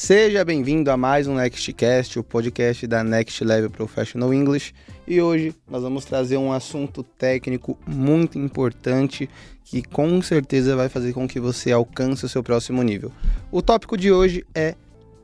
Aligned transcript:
Seja 0.00 0.44
bem-vindo 0.44 0.92
a 0.92 0.96
mais 0.96 1.26
um 1.26 1.34
Nextcast, 1.34 2.20
o 2.20 2.22
podcast 2.22 2.86
da 2.86 3.02
Next 3.02 3.42
Level 3.42 3.68
Professional 3.68 4.32
English. 4.32 4.72
E 5.04 5.20
hoje 5.20 5.52
nós 5.68 5.82
vamos 5.82 6.04
trazer 6.04 6.36
um 6.36 6.52
assunto 6.52 7.02
técnico 7.02 7.76
muito 7.84 8.38
importante 8.38 9.28
que 9.64 9.82
com 9.82 10.22
certeza 10.22 10.76
vai 10.76 10.88
fazer 10.88 11.12
com 11.12 11.26
que 11.26 11.40
você 11.40 11.72
alcance 11.72 12.24
o 12.24 12.28
seu 12.28 12.44
próximo 12.44 12.80
nível. 12.84 13.10
O 13.50 13.60
tópico 13.60 13.96
de 13.96 14.12
hoje 14.12 14.46
é 14.54 14.76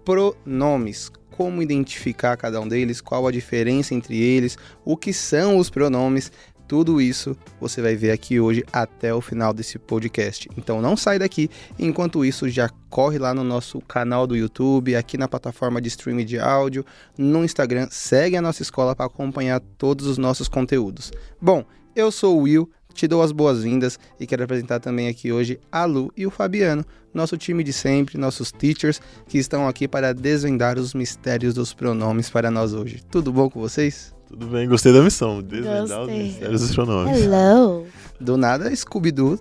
pronomes. 0.05 1.09
Como 1.31 1.63
identificar 1.63 2.37
cada 2.37 2.61
um 2.61 2.67
deles, 2.67 3.01
qual 3.01 3.29
a 3.29 3.31
diferença 3.31 3.95
entre 3.95 4.21
eles, 4.21 4.59
o 4.85 4.97
que 4.97 5.13
são 5.13 5.57
os 5.57 5.71
pronomes 5.71 6.33
tudo 6.67 7.01
isso 7.01 7.37
você 7.61 7.81
vai 7.83 7.95
ver 7.95 8.11
aqui 8.11 8.41
hoje 8.41 8.65
até 8.73 9.15
o 9.15 9.21
final 9.21 9.53
desse 9.53 9.79
podcast. 9.79 10.49
Então 10.57 10.81
não 10.81 10.97
sai 10.97 11.19
daqui. 11.19 11.51
Enquanto 11.79 12.25
isso, 12.25 12.49
já 12.49 12.69
corre 12.91 13.19
lá 13.19 13.35
no 13.35 13.45
nosso 13.45 13.81
canal 13.81 14.27
do 14.27 14.37
YouTube, 14.37 14.95
aqui 14.97 15.19
na 15.19 15.29
plataforma 15.29 15.81
de 15.81 15.89
streaming 15.89 16.25
de 16.25 16.39
áudio, 16.39 16.85
no 17.19 17.45
Instagram, 17.45 17.89
segue 17.91 18.37
a 18.37 18.43
nossa 18.43 18.63
escola 18.63 18.95
para 18.95 19.07
acompanhar 19.07 19.61
todos 19.79 20.07
os 20.07 20.19
nossos 20.19 20.49
conteúdos. 20.49 21.13
Bom, 21.41 21.65
eu 21.95 22.11
sou 22.11 22.39
o 22.39 22.43
Will, 22.43 22.71
te 22.95 23.07
dou 23.09 23.23
as 23.23 23.33
boas-vindas 23.33 23.99
e 24.19 24.27
quero 24.27 24.45
apresentar 24.45 24.81
também 24.81 25.09
aqui 25.09 25.33
hoje 25.33 25.59
a 25.71 25.85
Lu 25.85 26.13
e 26.17 26.27
o 26.27 26.31
Fabiano, 26.31 26.85
nosso 27.13 27.37
time 27.37 27.63
de 27.63 27.73
sempre, 27.73 28.17
nossos 28.17 28.51
teachers 28.53 29.01
que 29.29 29.37
estão 29.39 29.69
aqui 29.69 29.87
para 29.87 30.15
desvendar 30.15 30.79
os 30.79 30.95
mistérios 30.95 31.55
dos 31.55 31.75
pronomes 31.75 32.31
para 32.31 32.51
nós 32.51 32.73
hoje. 32.73 33.03
Tudo 33.11 33.33
bom 33.33 33.51
com 33.51 33.61
vocês? 33.61 34.15
Tudo 34.29 34.47
bem, 34.47 34.69
gostei 34.69 34.93
da 34.93 35.03
missão. 35.03 35.43
Desvendar 35.43 36.03
os 36.03 36.09
mistérios 36.09 36.61
dos 36.61 36.75
pronomes. 36.75 37.21
Hello. 37.21 37.87
Do 38.21 38.37
nada, 38.37 38.75
Scooby-Doo. 38.75 39.39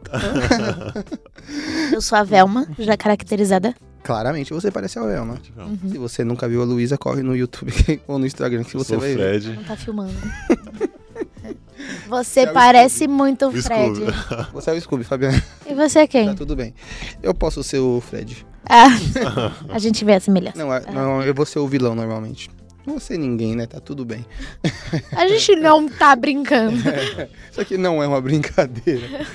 Eu 1.92 2.02
sou 2.02 2.18
a 2.18 2.24
Velma, 2.24 2.68
já 2.80 2.98
caracterizada. 2.98 3.74
Claramente 4.04 4.54
você 4.54 4.70
parece 4.70 5.00
a 5.00 5.04
Velma. 5.06 5.38
Uhum. 5.56 5.92
Se 5.92 5.98
você 5.98 6.24
nunca 6.26 6.48
viu 6.50 6.62
a 6.62 6.66
Luísa, 6.66 6.98
corre 6.98 7.24
no 7.24 7.36
YouTube 7.36 7.72
ou 8.06 8.20
no 8.20 8.26
Instagram 8.26 8.64
que 8.64 8.76
Eu 8.76 8.84
você 8.84 8.90
sou 8.90 8.98
o 8.98 9.00
vai 9.00 9.16
ver. 9.16 9.42
Fred. 9.42 9.56
Não 9.56 9.64
tá 9.64 9.78
filmando. 9.78 10.14
Você 12.14 12.42
É 12.42 12.48
parece 12.48 13.08
muito 13.08 13.48
o 13.48 13.52
Fred. 13.52 13.96
Scooby. 13.96 14.14
Você 14.54 14.70
é 14.70 14.74
o 14.74 14.82
Scooby, 14.82 15.04
Fabiano. 15.04 15.42
E 15.66 15.74
você 15.74 16.08
quem? 16.08 16.28
Tá 16.28 16.36
tudo 16.36 16.56
bem. 16.56 16.74
Eu 17.24 17.34
posso 17.34 17.64
ser 17.64 17.80
o 17.80 18.00
Fred. 18.02 18.46
Ah, 18.70 18.88
a 19.70 19.80
gente 19.80 20.06
vê 20.06 20.14
a 20.14 20.20
semelhança. 20.20 20.58
Não, 20.58 20.72
é- 20.74 20.84
não, 20.92 21.24
eu 21.24 21.34
vou 21.34 21.46
ser 21.46 21.58
o 21.60 21.68
vilão 21.68 21.96
normalmente. 21.96 22.50
Não 22.86 22.94
vou 22.96 23.00
ser 23.00 23.18
ninguém, 23.18 23.56
né? 23.56 23.66
Tá 23.66 23.80
tudo 23.80 24.06
bem. 24.06 24.26
A 25.16 25.28
gente 25.28 25.56
não 25.56 25.88
tá 25.90 26.16
brincando. 26.16 26.76
Isso 27.50 27.60
aqui 27.62 27.78
não 27.78 28.04
é 28.04 28.08
uma 28.08 28.20
brincadeira. 28.22 29.26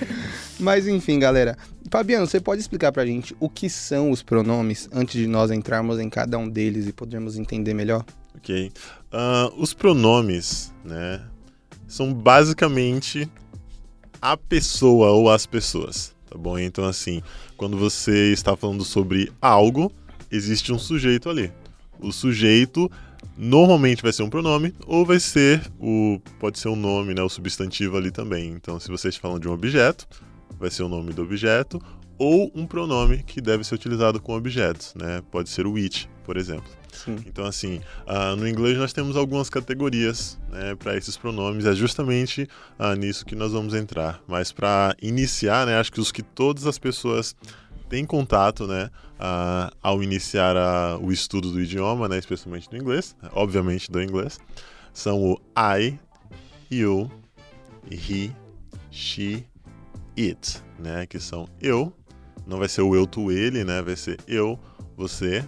Mas 0.61 0.87
enfim, 0.87 1.19
galera. 1.19 1.57
Fabiano, 1.91 2.27
você 2.27 2.39
pode 2.39 2.61
explicar 2.61 2.92
pra 2.92 3.07
gente 3.07 3.35
o 3.41 3.48
que 3.48 3.70
são 3.70 4.11
os 4.11 4.23
pronomes 4.23 4.89
antes 4.92 5.19
de 5.19 5.27
nós 5.27 5.51
entrarmos 5.51 5.98
em 5.98 6.11
cada 6.11 6.37
um 6.37 6.47
deles 6.48 6.87
e 6.87 6.92
podermos 6.92 7.39
entender 7.39 7.73
melhor? 7.73 8.05
Ok. 8.37 8.70
Ah, 9.11 9.51
os 9.57 9.73
pronomes, 9.73 10.73
né, 10.85 11.20
são 11.89 12.12
basicamente 12.12 13.28
a 14.20 14.36
pessoa 14.36 15.11
ou 15.11 15.31
as 15.31 15.47
pessoas, 15.47 16.14
tá 16.30 16.36
bom? 16.36 16.58
Então, 16.58 16.84
assim, 16.84 17.22
quando 17.56 17.77
você 17.77 18.33
está 18.33 18.56
falando 18.56 18.84
sobre 18.84 19.33
algo, 19.41 19.91
existe 20.30 20.72
um 20.72 20.78
sujeito 20.78 21.28
ali. 21.30 21.50
O 21.98 22.12
sujeito 22.12 22.91
normalmente 23.36 24.03
vai 24.03 24.12
ser 24.12 24.22
um 24.22 24.30
pronome 24.30 24.75
ou 24.86 25.05
vai 25.05 25.19
ser 25.19 25.62
o 25.80 26.20
pode 26.39 26.58
ser 26.58 26.69
um 26.69 26.77
nome, 26.77 27.14
né, 27.14 27.22
o 27.22 27.28
substantivo 27.28 27.97
ali 27.97 28.11
também. 28.11 28.50
Então, 28.50 28.78
se 28.78 28.89
você 28.89 29.08
está 29.08 29.23
falando 29.23 29.42
de 29.42 29.48
um 29.48 29.52
objeto, 29.52 30.06
vai 30.58 30.70
ser 30.70 30.83
o 30.83 30.89
nome 30.89 31.12
do 31.12 31.23
objeto 31.23 31.80
ou 32.19 32.50
um 32.55 32.66
pronome 32.66 33.22
que 33.22 33.41
deve 33.41 33.64
ser 33.64 33.74
utilizado 33.74 34.20
com 34.20 34.34
objetos, 34.34 34.94
né? 34.94 35.22
Pode 35.30 35.48
ser 35.48 35.66
o 35.66 35.77
it, 35.77 36.08
por 36.24 36.36
exemplo. 36.36 36.69
Sim. 36.92 37.16
Então, 37.27 37.44
assim, 37.47 37.80
ah, 38.06 38.34
no 38.34 38.47
inglês 38.48 38.77
nós 38.77 38.92
temos 38.92 39.16
algumas 39.16 39.48
categorias 39.48 40.36
né, 40.50 40.74
para 40.74 40.96
esses 40.96 41.16
pronomes, 41.16 41.64
é 41.64 41.72
justamente 41.74 42.48
ah, 42.78 42.96
nisso 42.96 43.24
que 43.24 43.36
nós 43.36 43.52
vamos 43.52 43.73
entrar. 43.73 44.20
Mas 44.27 44.51
para 44.51 44.96
iniciar, 45.01 45.64
né, 45.67 45.78
acho 45.78 45.92
que 45.92 46.01
os 46.01 46.11
que 46.11 46.23
todas 46.23 46.67
as 46.67 46.77
pessoas 46.78 47.36
têm 47.89 48.05
contato 48.05 48.67
né, 48.67 48.90
ah, 49.18 49.70
ao 49.80 50.02
iniciar 50.02 50.57
a- 50.57 50.98
o 51.01 51.12
estudo 51.12 51.52
do 51.52 51.61
idioma, 51.61 52.08
né, 52.08 52.18
especialmente 52.18 52.68
do 52.68 52.77
inglês, 52.77 53.14
obviamente 53.33 53.90
do 53.90 54.02
inglês, 54.02 54.40
são 54.92 55.23
o 55.23 55.40
I, 55.57 55.98
you, 56.70 57.08
he, 57.90 58.30
she, 58.90 59.45
it, 60.18 60.61
né, 60.78 61.07
que 61.07 61.20
são 61.20 61.46
eu, 61.61 61.92
não 62.48 62.59
vai 62.59 62.69
ser 62.69 62.83
o 62.83 62.95
eu, 62.95 63.07
tu, 63.07 63.31
ele, 63.31 63.63
né, 63.64 63.83
vai 63.83 63.95
ser 63.97 64.19
eu, 64.27 64.59
você, 64.97 65.45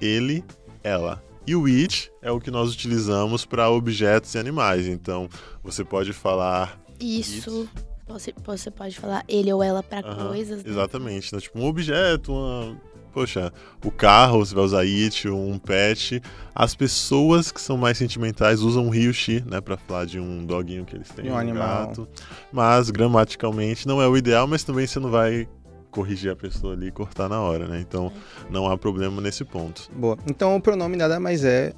ele, 0.00 0.44
ela. 0.82 1.22
E 1.46 1.54
o 1.54 1.66
it 1.66 2.10
é 2.20 2.30
o 2.30 2.40
que 2.40 2.50
nós 2.50 2.72
utilizamos 2.72 3.44
para 3.44 3.70
objetos 3.70 4.34
e 4.34 4.38
animais. 4.38 4.86
Então, 4.88 5.28
você 5.62 5.84
pode 5.84 6.12
falar. 6.12 6.76
Isso. 7.00 7.68
Você, 8.08 8.34
você 8.44 8.70
pode 8.70 8.98
falar 8.98 9.24
ele 9.28 9.52
ou 9.52 9.62
ela 9.62 9.82
pra 9.82 10.00
Aham, 10.00 10.28
coisas. 10.28 10.62
né? 10.64 10.70
Exatamente. 10.70 11.28
Então, 11.28 11.40
tipo, 11.40 11.58
um 11.58 11.64
objeto, 11.66 12.32
uma. 12.32 12.76
Poxa, 13.12 13.50
o 13.82 13.90
carro, 13.90 14.44
você 14.44 14.54
vai 14.54 14.64
usar 14.64 14.80
it, 14.80 15.26
um 15.28 15.58
pet. 15.58 16.20
As 16.54 16.74
pessoas 16.74 17.50
que 17.50 17.60
são 17.60 17.76
mais 17.76 17.96
sentimentais 17.96 18.60
usam 18.60 18.94
he 18.94 19.06
ou 19.06 19.12
she, 19.14 19.42
né? 19.46 19.60
Pra 19.60 19.76
falar 19.78 20.04
de 20.04 20.20
um 20.20 20.44
doguinho 20.44 20.84
que 20.84 20.94
eles 20.96 21.08
têm, 21.08 21.24
De 21.24 21.30
um 21.30 21.34
um 21.34 21.38
animal. 21.38 21.86
gato. 21.86 22.08
Mas, 22.52 22.90
gramaticalmente, 22.90 23.86
não 23.88 24.02
é 24.02 24.06
o 24.08 24.16
ideal, 24.16 24.46
mas 24.46 24.64
também 24.64 24.86
você 24.86 25.00
não 25.00 25.10
vai 25.10 25.48
corrigir 25.96 26.30
a 26.30 26.36
pessoa 26.36 26.74
ali 26.74 26.88
e 26.88 26.90
cortar 26.92 27.26
na 27.28 27.40
hora, 27.40 27.66
né? 27.66 27.80
Então, 27.80 28.12
não 28.50 28.68
há 28.70 28.76
problema 28.76 29.20
nesse 29.22 29.44
ponto. 29.44 29.90
Boa. 29.94 30.18
Então 30.28 30.54
o 30.54 30.60
pronome 30.60 30.94
nada 30.96 31.18
mais 31.18 31.42
é 31.42 31.72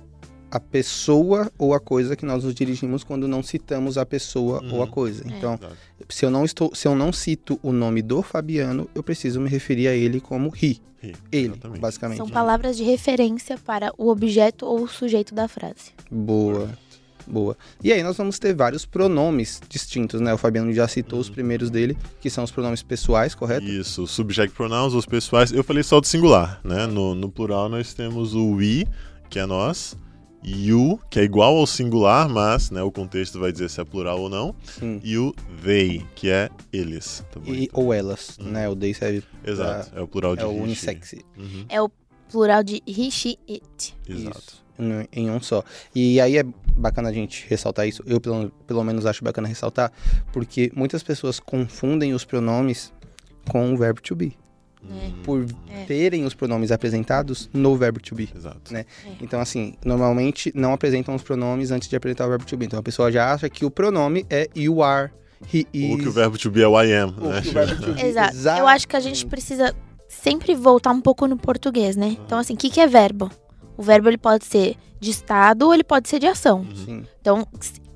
a 0.50 0.58
pessoa 0.58 1.52
ou 1.58 1.72
a 1.74 1.78
coisa 1.80 2.16
que 2.16 2.24
nós 2.26 2.42
nos 2.42 2.54
dirigimos 2.54 3.04
quando 3.04 3.28
não 3.28 3.42
citamos 3.42 3.96
a 3.98 4.04
pessoa 4.06 4.60
ou 4.72 4.80
a 4.82 4.86
Uhum. 4.86 4.90
coisa. 4.90 5.22
É. 5.24 5.36
Então, 5.36 5.54
Exato. 5.54 5.76
se 6.08 6.24
eu 6.24 6.30
não 6.30 6.44
estou, 6.44 6.74
se 6.74 6.88
eu 6.88 6.94
não 6.96 7.12
cito 7.12 7.60
o 7.62 7.70
nome 7.72 8.02
do 8.02 8.22
Fabiano, 8.22 8.88
eu 8.94 9.02
preciso 9.02 9.40
me 9.40 9.48
referir 9.48 9.88
a 9.88 9.94
ele 9.94 10.20
como 10.20 10.48
he, 10.60 10.78
He, 11.02 11.12
ele, 11.30 11.48
exatamente. 11.52 11.80
basicamente. 11.80 12.16
São 12.18 12.28
palavras 12.28 12.76
de 12.76 12.82
referência 12.82 13.56
para 13.58 13.92
o 13.96 14.08
objeto 14.08 14.66
ou 14.66 14.82
o 14.82 14.88
sujeito 14.88 15.32
da 15.34 15.46
frase. 15.46 15.92
Boa. 16.10 16.68
Boa. 17.30 17.56
E 17.84 17.92
aí 17.92 18.02
nós 18.02 18.16
vamos 18.16 18.38
ter 18.38 18.54
vários 18.54 18.86
pronomes 18.86 19.60
distintos, 19.68 20.20
né? 20.20 20.32
O 20.32 20.38
Fabiano 20.38 20.72
já 20.72 20.88
citou 20.88 21.18
os 21.20 21.28
primeiros 21.28 21.68
dele, 21.70 21.96
que 22.20 22.30
são 22.30 22.42
os 22.44 22.50
pronomes 22.50 22.82
pessoais, 22.82 23.34
correto? 23.34 23.66
Isso, 23.66 24.06
subject 24.06 24.54
pronouns, 24.56 24.94
os 24.94 25.04
pessoais. 25.06 25.52
Eu 25.52 25.62
falei 25.62 25.82
só 25.82 26.00
do 26.00 26.06
singular, 26.06 26.60
né? 26.64 26.86
No, 26.86 27.14
no 27.14 27.28
plural 27.30 27.68
nós 27.68 27.92
temos 27.92 28.34
o 28.34 28.52
we, 28.54 28.86
que 29.28 29.38
é 29.38 29.44
nós, 29.46 29.96
you, 30.42 30.98
que 31.10 31.20
é 31.20 31.24
igual 31.24 31.56
ao 31.56 31.66
singular, 31.66 32.28
mas 32.28 32.70
né, 32.70 32.82
o 32.82 32.90
contexto 32.90 33.38
vai 33.38 33.52
dizer 33.52 33.68
se 33.68 33.80
é 33.80 33.84
plural 33.84 34.20
ou 34.20 34.28
não, 34.30 34.54
Sim. 34.78 35.00
e 35.04 35.18
o 35.18 35.34
they, 35.62 36.06
que 36.14 36.30
é 36.30 36.48
eles. 36.72 37.24
Tá? 37.30 37.40
E, 37.44 37.68
ou 37.72 37.92
elas, 37.92 38.38
Uhum. 38.38 38.50
né? 38.52 38.68
O 38.68 38.76
they 38.76 38.94
serve 38.94 39.22
Exato, 39.44 39.90
é 39.94 40.00
o 40.00 40.08
plural 40.08 40.34
de 40.36 40.42
é 40.42 40.46
o 40.46 40.50
unissex. 40.62 41.14
Uhum, 41.36 41.64
É 41.68 41.82
o 41.82 41.90
plural 42.30 42.62
de 42.62 42.82
he, 42.86 43.10
she, 43.10 43.36
it. 43.48 43.94
Exato. 44.08 44.38
Isso, 44.38 44.64
em- 45.12 45.30
um 45.30 45.40
só. 45.40 45.62
E 45.94 46.20
aí 46.20 46.36
é 46.38 46.44
bacana 46.76 47.08
a 47.08 47.12
gente 47.12 47.46
ressaltar 47.48 47.86
isso, 47.88 48.02
eu 48.06 48.20
pelo, 48.20 48.50
pelo 48.66 48.84
menos 48.84 49.04
acho 49.06 49.22
bacana 49.24 49.48
ressaltar, 49.48 49.90
porque 50.32 50.70
muitas 50.74 51.02
pessoas 51.02 51.40
confundem 51.40 52.14
os 52.14 52.24
pronomes 52.24 52.92
com 53.50 53.72
o 53.72 53.76
verbo 53.76 54.00
to 54.00 54.14
be, 54.14 54.36
É. 54.88 55.10
por 55.24 55.44
É. 55.70 55.84
terem 55.86 56.24
os 56.24 56.34
pronomes 56.34 56.70
apresentados 56.70 57.48
no 57.52 57.76
verbo 57.76 57.98
to 58.00 58.14
be. 58.14 58.28
Exato. 58.34 58.72
Né? 58.72 58.84
Então, 59.20 59.40
assim, 59.40 59.74
normalmente 59.84 60.52
não 60.54 60.72
apresentam 60.72 61.14
os 61.14 61.22
pronomes 61.22 61.70
antes 61.70 61.88
de 61.88 61.96
apresentar 61.96 62.26
o 62.26 62.28
verbo 62.28 62.44
to 62.44 62.56
be. 62.56 62.66
Então 62.66 62.78
a 62.78 62.82
pessoa 62.82 63.10
já 63.10 63.32
acha 63.32 63.48
que 63.48 63.64
o 63.64 63.70
pronome 63.70 64.24
é 64.30 64.48
you 64.54 64.82
are, 64.82 65.10
he 65.52 65.66
is. 65.72 65.90
Ou 65.92 65.98
que 65.98 66.08
o 66.08 66.12
verbo 66.12 66.38
to 66.38 66.50
be 66.50 66.62
é 66.62 66.68
o 66.68 66.80
I 66.80 66.92
am, 66.94 67.14
ou 67.20 67.30
né? 67.30 67.40
que 67.42 67.48
o 67.48 67.52
verbo 67.52 67.82
to 67.82 67.92
be- 67.94 68.00
Exato. 68.06 68.36
Eu 68.60 68.68
acho 68.68 68.86
que 68.86 68.94
a 68.96 69.00
gente 69.00 69.26
precisa 69.26 69.74
sempre 70.08 70.54
voltar 70.54 70.90
um 70.92 71.00
pouco 71.00 71.26
no 71.26 71.36
português, 71.36 71.96
né? 71.96 72.16
Então, 72.24 72.38
assim, 72.38 72.54
o 72.54 72.56
que, 72.56 72.70
que 72.70 72.80
é 72.80 72.86
verbo? 72.86 73.30
O 73.78 73.82
verbo 73.82 74.08
ele 74.10 74.18
pode 74.18 74.44
ser 74.44 74.76
de 75.00 75.10
estado 75.10 75.62
ou 75.62 75.72
ele 75.72 75.84
pode 75.84 76.08
ser 76.08 76.18
de 76.18 76.26
ação. 76.26 76.60
Uhum. 76.68 76.76
Sim, 76.84 77.06
Então, 77.20 77.46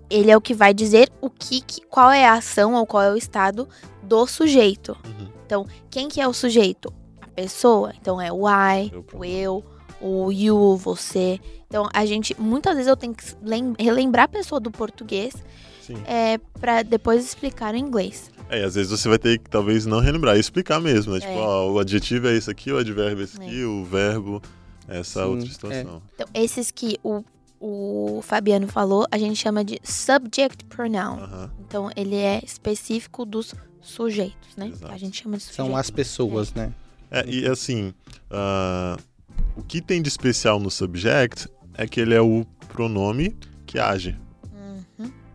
ele 0.09 0.31
é 0.31 0.37
o 0.37 0.41
que 0.41 0.55
vai 0.55 0.73
dizer 0.73 1.11
o 1.21 1.29
que, 1.29 1.61
que- 1.61 1.81
qual 1.87 2.11
é 2.11 2.25
a 2.27 2.35
ação 2.35 2.75
ou 2.75 2.87
qual 2.87 3.03
é 3.03 3.13
o 3.13 3.17
estado 3.17 3.69
do 4.03 4.27
sujeito. 4.27 4.97
Uhum. 5.05 5.67
Quem 5.91 6.09
que 6.09 6.19
é 6.21 6.27
o 6.27 6.33
sujeito? 6.33 6.91
A 7.21 7.27
pessoa. 7.27 7.93
Então 8.01 8.19
é 8.21 8.33
o 8.33 8.49
I, 8.49 8.91
Eu, 8.93 9.05
o 9.13 9.25
eu, 9.25 9.65
o 10.01 10.33
you, 10.33 10.77
você. 10.79 11.39
Então 11.67 11.89
a 11.93 12.07
gente 12.07 12.35
muitas 12.41 12.75
vezes 12.75 12.89
eu 12.89 12.97
tenho 12.97 13.13
que 13.15 13.25
lem- 13.43 13.75
relembrar 13.79 14.25
a 14.27 14.29
pessoa 14.29 14.59
do 14.61 14.71
português 14.71 15.35
Sim. 15.83 15.97
é 16.07 16.39
para 16.61 16.83
depois 16.83 17.23
explicar 17.25 17.73
no 17.73 17.79
inglês. 17.79 18.31
É, 18.49 18.61
e 18.61 18.65
às 18.65 18.75
vezes 18.77 18.91
você 18.91 19.09
vai 19.09 19.19
ter 19.19 19.39
que 19.39 19.51
talvez 19.51 19.85
não 19.85 20.01
relembrar 20.01 20.37
e 20.37 20.41
explicar 20.41 20.81
mesmo, 20.81 21.13
né? 21.15 21.21
Tipo, 21.21 21.33
É. 21.33 21.37
ó, 21.39 21.71
o 21.71 21.79
adjetivo 21.79 22.29
é 22.29 22.35
isso 22.37 22.51
aqui, 22.51 22.71
o 22.73 22.79
advérbio 22.79 23.21
é 23.23 23.25
esse 23.25 23.41
É. 23.41 23.45
aqui, 23.47 23.65
o 23.65 23.85
verbo 23.85 24.41
é 24.45 24.62
essa 24.99 25.25
Sim, 25.25 25.29
outra 25.31 25.47
é. 25.47 25.51
situação. 25.51 26.03
Então 26.15 26.27
esses 26.35 26.71
que 26.71 26.99
o, 27.03 27.25
o 27.61 28.21
Fabiano 28.23 28.69
falou, 28.69 29.07
a 29.11 29.19
gente 29.19 29.37
chama 29.37 29.65
de 29.65 29.81
subject 29.83 30.65
pronoun. 30.67 31.19
Aham. 31.19 31.51
Então 31.61 31.91
ele 31.97 32.17
é 32.17 32.41
específico 32.45 33.25
dos 33.25 33.55
sujeitos, 33.81 34.57
né? 34.57 34.69
Exato. 34.69 34.93
A 34.93 34.97
gente 34.97 35.23
chama 35.23 35.37
de 35.37 35.43
sujeito. 35.43 35.57
são 35.57 35.77
as 35.77 35.91
pessoas, 35.91 36.53
né? 36.55 36.73
É, 37.11 37.25
e 37.27 37.47
assim, 37.47 37.93
ah, 38.31 38.97
o 39.57 39.63
que 39.63 39.83
tem 39.83 40.01
de 40.01 40.09
especial 40.09 40.59
no 40.59 40.71
subject 40.71 41.49
é 41.75 41.87
que 41.87 42.01
ele 42.01 42.15
é 42.15 42.21
o 42.21 42.47
pronome 42.69 43.37
que 43.67 43.79
age. 43.79 44.19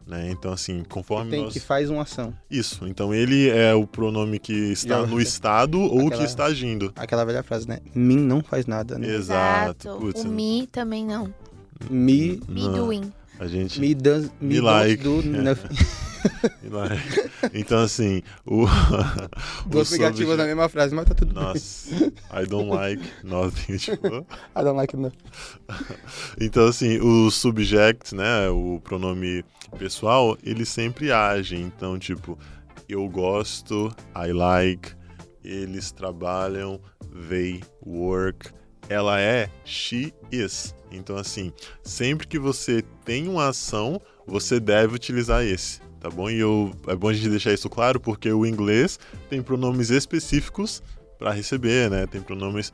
Né? 0.08 0.30
Então, 0.32 0.54
assim, 0.54 0.84
conforme 0.88 1.32
Tem 1.32 1.44
nós... 1.44 1.52
que 1.54 1.60
faz 1.60 1.90
uma 1.90 2.04
ação. 2.04 2.34
Isso, 2.50 2.88
então 2.88 3.14
ele 3.14 3.50
é 3.50 3.74
o 3.76 3.86
pronome 3.86 4.40
que 4.40 4.54
está 4.54 5.06
no 5.06 5.20
estado 5.20 5.80
ou 5.82 6.00
que 6.00 6.06
Aquela- 6.08 6.24
está 6.24 6.46
agindo. 6.46 6.94
Aquela 6.96 7.26
velha 7.26 7.44
frase, 7.44 7.68
né? 7.68 7.80
Mim 7.94 8.16
não 8.18 8.42
faz 8.42 8.66
nada, 8.66 8.98
né? 8.98 9.08
Exato. 9.14 9.98
Putz, 10.00 10.24
O 10.24 10.30
me 10.30 10.66
também 10.72 11.06
não. 11.06 11.34
Me, 11.90 12.40
Me 12.48 12.62
não, 12.64 12.74
doing. 12.74 13.12
A 13.40 13.48
gente... 13.48 13.80
me, 13.82 13.94
does, 13.94 14.32
me, 14.40 14.56
Me 14.56 14.62
like. 14.62 15.04
do 15.04 15.22
nothing. 15.28 15.76
Então, 17.54 17.80
assim, 17.80 18.22
o... 18.46 18.66
Duas 19.68 19.92
negativas 19.92 20.38
na 20.38 20.46
mesma 20.46 20.70
frase, 20.70 20.96
mas 20.96 21.06
tá 21.06 21.14
tudo 21.14 21.34
bem. 21.34 21.44
Nossa, 21.44 21.96
I 22.32 22.46
don't 22.48 22.70
like 22.70 23.04
nothing, 23.24 23.78
tipo... 23.78 24.08
I 24.08 24.64
don't 24.64 24.76
like 24.76 24.96
no. 24.96 25.12
Então, 26.40 26.68
assim, 26.68 27.00
o 27.00 27.30
subject, 27.32 28.16
né, 28.16 28.50
o 28.50 28.80
pronome 28.84 29.44
pessoal, 29.78 30.38
ele 30.44 30.66
sempre 30.66 31.12
age. 31.12 31.56
Então, 31.56 31.98
tipo, 31.98 32.38
eu 32.88 33.08
gosto, 33.08 33.94
I 34.16 34.32
like, 34.32 34.92
eles 35.44 35.92
trabalham, 35.92 36.80
they 37.30 37.62
work, 37.86 38.50
ela 38.90 39.20
é, 39.20 39.50
she 39.66 40.14
is. 40.32 40.76
Então, 40.92 41.18
assim, 41.18 41.52
sempre 41.84 42.28
que 42.28 42.40
você 42.40 42.84
tem 43.04 43.28
uma 43.28 43.50
ação, 43.50 44.02
você 44.26 44.60
deve 44.60 44.96
utilizar 44.96 45.44
esse, 45.44 45.82
tá 46.00 46.10
bom? 46.10 46.30
E 46.30 46.40
eu, 46.40 46.72
é 46.88 46.96
bom 46.96 47.10
a 47.10 47.14
gente 47.14 47.30
deixar 47.30 47.54
isso 47.54 47.70
claro, 47.70 48.00
porque 48.00 48.32
o 48.32 48.46
inglês 48.46 49.00
tem 49.30 49.42
pronomes 49.42 49.90
específicos 49.90 50.82
para 51.18 51.32
receber, 51.32 51.90
né? 51.90 52.06
Tem 52.06 52.22
pronomes 52.22 52.72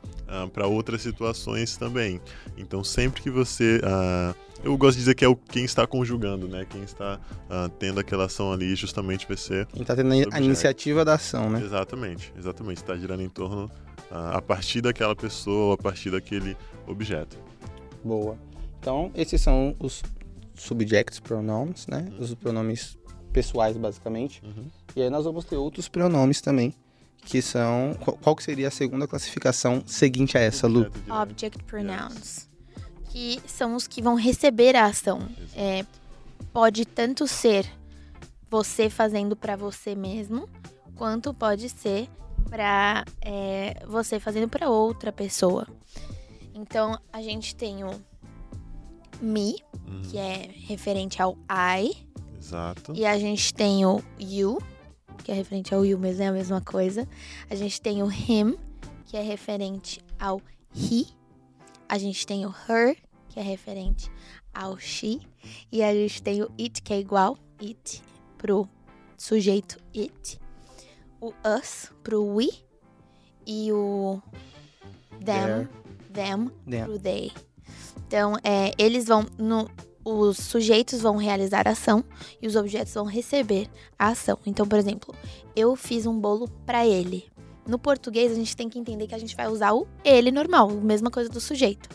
para 0.52 0.66
outras 0.66 1.02
situações 1.02 1.76
também. 1.76 2.20
Então, 2.56 2.84
sempre 2.84 3.22
que 3.22 3.30
você. 3.30 3.80
ah, 3.84 4.34
eu 4.62 4.76
gosto 4.78 4.94
de 4.94 5.00
dizer 5.00 5.14
que 5.14 5.24
é 5.24 5.28
o 5.28 5.36
quem 5.36 5.64
está 5.64 5.86
conjugando, 5.86 6.48
né? 6.48 6.66
Quem 6.68 6.82
está 6.82 7.20
ah, 7.50 7.70
tendo 7.78 8.00
aquela 8.00 8.26
ação 8.26 8.52
ali, 8.52 8.74
justamente 8.74 9.26
vai 9.26 9.36
ser. 9.36 9.66
Quem 9.66 9.84
tá 9.84 9.94
tendo 9.94 10.12
a 10.32 10.40
iniciativa 10.40 11.04
da 11.04 11.14
ação, 11.14 11.50
né? 11.50 11.60
Exatamente, 11.62 12.32
exatamente. 12.36 12.78
Está 12.78 12.96
girando 12.96 13.22
em 13.22 13.28
torno 13.28 13.70
ah, 14.10 14.36
a 14.36 14.42
partir 14.42 14.80
daquela 14.80 15.14
pessoa, 15.16 15.74
a 15.74 15.78
partir 15.78 16.10
daquele 16.10 16.56
objeto. 16.86 17.36
Boa. 18.02 18.38
Então, 18.78 19.10
esses 19.14 19.40
são 19.40 19.74
os 19.78 20.02
subjects 20.54 21.18
pronouns, 21.18 21.86
né? 21.86 22.06
Os 22.18 22.34
pronomes 22.34 22.98
pessoais, 23.34 23.76
basicamente. 23.76 24.40
Uhum. 24.42 24.70
E 24.96 25.02
aí 25.02 25.10
nós 25.10 25.24
vamos 25.24 25.44
ter 25.44 25.56
outros 25.56 25.88
pronomes 25.88 26.40
também, 26.40 26.72
que 27.26 27.42
são... 27.42 27.94
Qual, 28.00 28.16
qual 28.16 28.36
que 28.36 28.42
seria 28.44 28.68
a 28.68 28.70
segunda 28.70 29.06
classificação 29.06 29.82
seguinte 29.84 30.38
a 30.38 30.40
essa, 30.40 30.66
Lu? 30.68 30.90
Object 31.10 31.62
pronouns. 31.64 32.48
Que 33.10 33.40
são 33.46 33.74
os 33.74 33.86
que 33.86 34.00
vão 34.00 34.14
receber 34.14 34.76
a 34.76 34.86
ação. 34.86 35.28
É, 35.54 35.84
pode 36.52 36.84
tanto 36.86 37.26
ser 37.26 37.66
você 38.48 38.88
fazendo 38.88 39.34
pra 39.34 39.56
você 39.56 39.94
mesmo, 39.96 40.48
quanto 40.94 41.34
pode 41.34 41.68
ser 41.68 42.08
pra 42.48 43.04
é, 43.20 43.82
você 43.86 44.20
fazendo 44.20 44.48
pra 44.48 44.68
outra 44.70 45.10
pessoa. 45.10 45.66
Então, 46.54 46.96
a 47.12 47.20
gente 47.20 47.56
tem 47.56 47.82
o 47.82 47.90
me, 49.20 49.56
Uhum. 49.88 50.02
que 50.02 50.18
é 50.18 50.50
referente 50.66 51.20
ao 51.20 51.36
I, 51.50 51.96
Exato. 52.44 52.92
e 52.94 53.06
a 53.06 53.18
gente 53.18 53.54
tem 53.54 53.86
o 53.86 54.02
you, 54.20 54.58
que 55.24 55.32
é 55.32 55.34
referente 55.34 55.74
ao 55.74 55.84
you, 55.84 55.98
mas 55.98 56.20
é 56.20 56.26
a 56.26 56.32
mesma 56.32 56.60
coisa. 56.60 57.08
A 57.48 57.54
gente 57.54 57.80
tem 57.80 58.02
o 58.02 58.10
him, 58.10 58.56
que 59.06 59.16
é 59.16 59.22
referente 59.22 60.00
ao 60.18 60.42
he. 60.74 61.06
A 61.88 61.96
gente 61.96 62.26
tem 62.26 62.44
o 62.44 62.54
her, 62.68 62.96
que 63.28 63.40
é 63.40 63.42
referente 63.42 64.10
ao 64.52 64.78
she. 64.78 65.20
E 65.72 65.82
a 65.82 65.92
gente 65.94 66.22
tem 66.22 66.42
o 66.42 66.50
it, 66.60 66.82
que 66.82 66.92
é 66.92 67.00
igual 67.00 67.38
it 67.60 68.02
pro 68.36 68.68
sujeito 69.16 69.78
it. 69.96 70.38
O 71.20 71.32
us 71.58 71.90
pro 72.02 72.22
we. 72.22 72.48
E 73.46 73.72
o 73.72 74.20
them, 75.24 75.68
them 76.12 76.50
Them. 76.68 76.84
pro 76.84 76.98
they. 76.98 77.32
Então, 78.06 78.36
é, 78.42 78.72
eles 78.78 79.06
vão. 79.06 79.26
No, 79.38 79.68
os 80.04 80.36
sujeitos 80.36 81.00
vão 81.00 81.16
realizar 81.16 81.66
a 81.66 81.72
ação 81.72 82.04
e 82.40 82.46
os 82.46 82.56
objetos 82.56 82.92
vão 82.94 83.04
receber 83.06 83.68
a 83.98 84.08
ação. 84.08 84.38
Então, 84.44 84.66
por 84.66 84.78
exemplo, 84.78 85.14
eu 85.56 85.74
fiz 85.74 86.06
um 86.06 86.18
bolo 86.18 86.48
pra 86.66 86.86
ele. 86.86 87.24
No 87.66 87.78
português, 87.78 88.30
a 88.30 88.34
gente 88.34 88.54
tem 88.54 88.68
que 88.68 88.78
entender 88.78 89.06
que 89.06 89.14
a 89.14 89.18
gente 89.18 89.34
vai 89.34 89.48
usar 89.48 89.72
o 89.72 89.86
ele 90.04 90.30
normal, 90.30 90.68
a 90.68 90.74
mesma 90.74 91.10
coisa 91.10 91.30
do 91.30 91.40
sujeito. 91.40 91.88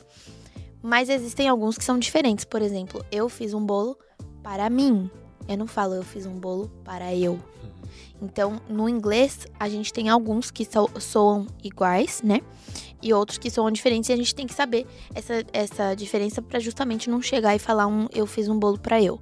Mas 0.82 1.10
existem 1.10 1.48
alguns 1.48 1.78
que 1.78 1.84
são 1.84 2.00
diferentes. 2.00 2.46
Por 2.46 2.62
exemplo, 2.62 3.06
eu 3.12 3.30
fiz 3.30 3.54
um 3.54 3.64
bolo 3.64 3.98
para 4.42 4.70
mim. 4.70 5.10
Eu 5.48 5.58
não 5.58 5.68
falo 5.68 5.94
eu 5.94 6.04
fiz 6.04 6.26
um 6.26 6.40
bolo 6.40 6.72
para 6.84 7.14
eu. 7.14 7.40
Então, 8.22 8.62
no 8.68 8.90
inglês, 8.90 9.48
a 9.60 9.70
gente 9.70 9.94
tem 9.94 10.10
alguns 10.10 10.52
que 10.52 10.66
so- 10.66 10.90
soam 11.00 11.48
iguais, 11.64 12.22
né? 12.24 12.42
E 13.02 13.14
outros 13.14 13.38
que 13.38 13.50
soam 13.50 13.72
diferentes 13.72 14.10
e 14.10 14.14
a 14.14 14.18
gente 14.18 14.36
tem 14.36 14.46
que 14.46 14.54
saber 14.54 14.86
essa, 15.16 15.46
essa 15.54 15.96
diferença 15.96 16.42
para 16.42 16.60
justamente 16.60 17.10
não 17.10 17.22
chegar 17.22 17.56
e 17.56 17.60
falar 17.60 17.88
um 17.88 18.08
eu 18.14 18.26
fiz 18.26 18.48
um 18.50 18.60
bolo 18.60 18.78
para 18.78 19.02
eu. 19.02 19.20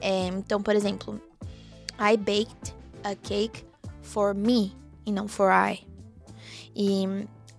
É, 0.00 0.26
então, 0.26 0.62
por 0.62 0.74
exemplo, 0.76 1.20
I 1.98 2.16
baked 2.16 2.74
a 3.02 3.14
cake 3.14 3.64
for 4.02 4.34
me 4.34 4.76
e 5.06 5.12
não 5.12 5.26
for 5.26 5.50
I. 5.50 5.86
E 6.74 7.04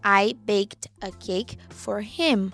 I 0.03 0.33
baked 0.33 0.89
a 1.01 1.11
cake 1.11 1.57
for 1.69 2.01
him. 2.01 2.51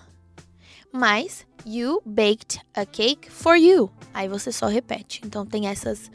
Mas 0.94 1.46
you 1.66 2.02
baked 2.06 2.60
a 2.74 2.86
cake 2.86 3.30
for 3.30 3.56
you. 3.56 3.90
Aí 4.14 4.28
você 4.28 4.52
só 4.52 4.68
repete. 4.68 5.22
Então 5.26 5.46
tem 5.46 5.68
essas 5.68 6.12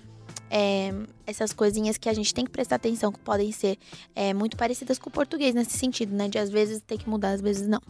é, 0.57 0.91
essas 1.27 1.53
coisinhas 1.53 1.99
que 1.99 2.09
a 2.09 2.15
gente 2.15 2.33
tem 2.33 2.43
que 2.43 2.51
prestar 2.51 2.77
atenção, 2.77 3.13
que 3.13 3.19
podem 3.19 3.53
ser 3.53 3.77
é, 4.15 4.33
muito 4.33 4.57
parecidas 4.57 4.99
com 4.99 5.11
o 5.11 5.13
português 5.13 5.55
nesse 5.55 5.77
sentido, 5.77 6.15
né? 6.15 6.29
De 6.29 6.39
às 6.39 6.49
vezes 6.49 6.81
ter 6.81 6.97
que 6.97 7.11
mudar, 7.11 7.33
às 7.33 7.43
vezes 7.43 7.69
não. 7.69 7.83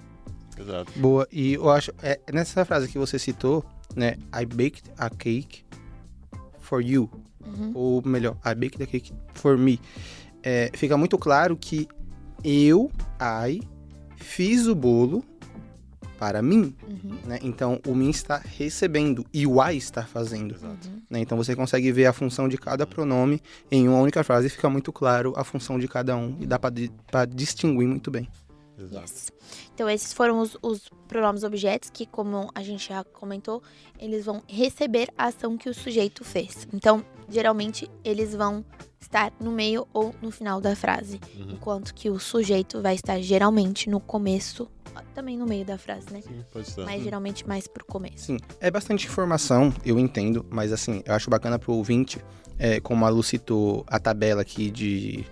Exato. 0.59 0.91
Boa. 0.97 1.29
E 1.31 1.55
eu 1.55 1.71
acho, 1.71 1.93
é, 2.03 2.19
nessa 2.33 2.65
frase 2.65 2.89
que 2.89 2.99
você 2.99 3.21
citou, 3.21 3.65
né? 3.95 4.17
I 4.35 4.45
baked 4.45 4.83
a 4.99 5.09
cake 5.09 5.65
for 6.59 6.83
you. 6.83 7.09
Uhum. 7.47 7.71
Ou 7.73 8.03
melhor, 8.05 8.37
I 8.45 8.53
baked 8.57 8.83
a 8.83 8.87
cake 8.87 9.13
for 9.35 9.57
me. 9.57 9.81
É, 10.43 10.69
fica 10.75 10.97
muito 10.97 11.17
claro 11.17 11.57
que 11.57 11.87
eu, 12.43 12.91
I, 13.49 13.61
fiz 14.17 14.67
o 14.67 14.75
bolo 14.75 15.25
para 16.19 16.43
mim. 16.43 16.75
Uhum. 16.89 17.19
Né? 17.25 17.39
Então, 17.43 17.81
o 17.87 17.95
mim 17.95 18.11
está 18.11 18.39
recebendo 18.39 19.25
e 19.33 19.47
o 19.47 19.63
I 19.63 19.77
está 19.77 20.03
fazendo. 20.03 20.55
Exato. 20.55 20.89
Uhum. 20.89 21.03
né? 21.11 21.21
Então, 21.21 21.37
você 21.37 21.55
consegue 21.55 21.91
ver 21.93 22.07
a 22.07 22.13
função 22.13 22.49
de 22.49 22.57
cada 22.57 22.87
pronome 22.87 23.41
em 23.71 23.89
uma 23.89 23.99
única 23.99 24.23
frase 24.25 24.47
e 24.47 24.51
fica 24.51 24.69
muito 24.69 24.93
claro 24.93 25.33
a 25.37 25.45
função 25.45 25.79
de 25.79 25.89
cada 25.89 26.17
um. 26.17 26.37
E 26.41 26.47
dá 26.47 26.59
para 26.59 27.25
distinguir 27.27 27.87
muito 27.87 28.11
bem. 28.11 28.29
Exato. 28.79 29.03
Yes. 29.03 29.33
Então, 29.75 29.89
esses 29.89 30.13
foram 30.13 30.41
os, 30.41 30.57
os 30.63 30.91
pronomes 31.09 31.43
objetos 31.43 31.91
que, 31.91 32.07
como 32.07 32.51
a 32.55 32.63
gente 32.63 32.89
já 32.89 33.05
comentou, 33.05 33.63
eles 33.99 34.25
vão 34.25 34.43
receber 34.49 35.09
a 35.17 35.27
ação 35.27 35.57
que 35.57 35.69
o 35.69 35.75
sujeito 35.75 36.25
fez. 36.25 36.67
Então, 36.73 37.05
geralmente, 37.29 37.91
eles 38.05 38.35
vão 38.35 38.65
estar 39.01 39.33
no 39.41 39.53
meio 39.53 39.87
ou 39.93 40.15
no 40.21 40.31
final 40.31 40.61
da 40.61 40.75
frase. 40.75 41.21
Uhum. 41.37 41.53
Enquanto 41.53 41.95
que 41.95 42.11
o 42.11 42.19
sujeito 42.19 42.83
vai 42.83 42.95
estar 42.95 43.21
geralmente 43.21 43.89
no 43.89 44.01
começo, 44.01 44.69
também 45.17 45.39
no 45.39 45.47
meio 45.47 45.65
da 45.65 45.79
frase, 45.79 46.13
né? 46.13 46.21
Sim, 46.21 46.45
pode 46.53 46.71
ser. 46.71 46.85
Mas 46.85 47.03
geralmente 47.03 47.49
mais 47.49 47.67
pro 47.67 47.85
começo. 47.87 48.27
Sim, 48.27 48.39
é 48.61 48.71
bastante 48.71 49.07
informação, 49.07 49.73
eu 49.85 49.99
entendo, 49.99 50.45
mas 50.51 50.73
assim, 50.73 51.03
eu 51.07 51.15
acho 51.15 51.31
bacana 51.31 51.59
pro 51.59 51.73
ouvinte, 51.73 52.23
é, 52.59 52.81
como 52.81 53.05
a 53.07 53.09
Lu 53.09 53.23
citou 53.23 53.85
a 53.89 53.99
tabela 53.99 54.43
aqui 54.43 54.71
de, 54.71 55.25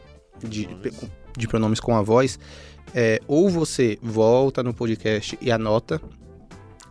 de, 0.42 0.66
Pronomes. 0.66 1.10
de 1.36 1.48
pronomes 1.48 1.80
com 1.80 1.94
a 1.94 2.02
voz, 2.02 2.38
é, 2.94 3.20
ou 3.26 3.48
você 3.48 3.98
volta 4.02 4.62
no 4.62 4.74
podcast 4.74 5.38
e 5.40 5.50
anota 5.50 6.00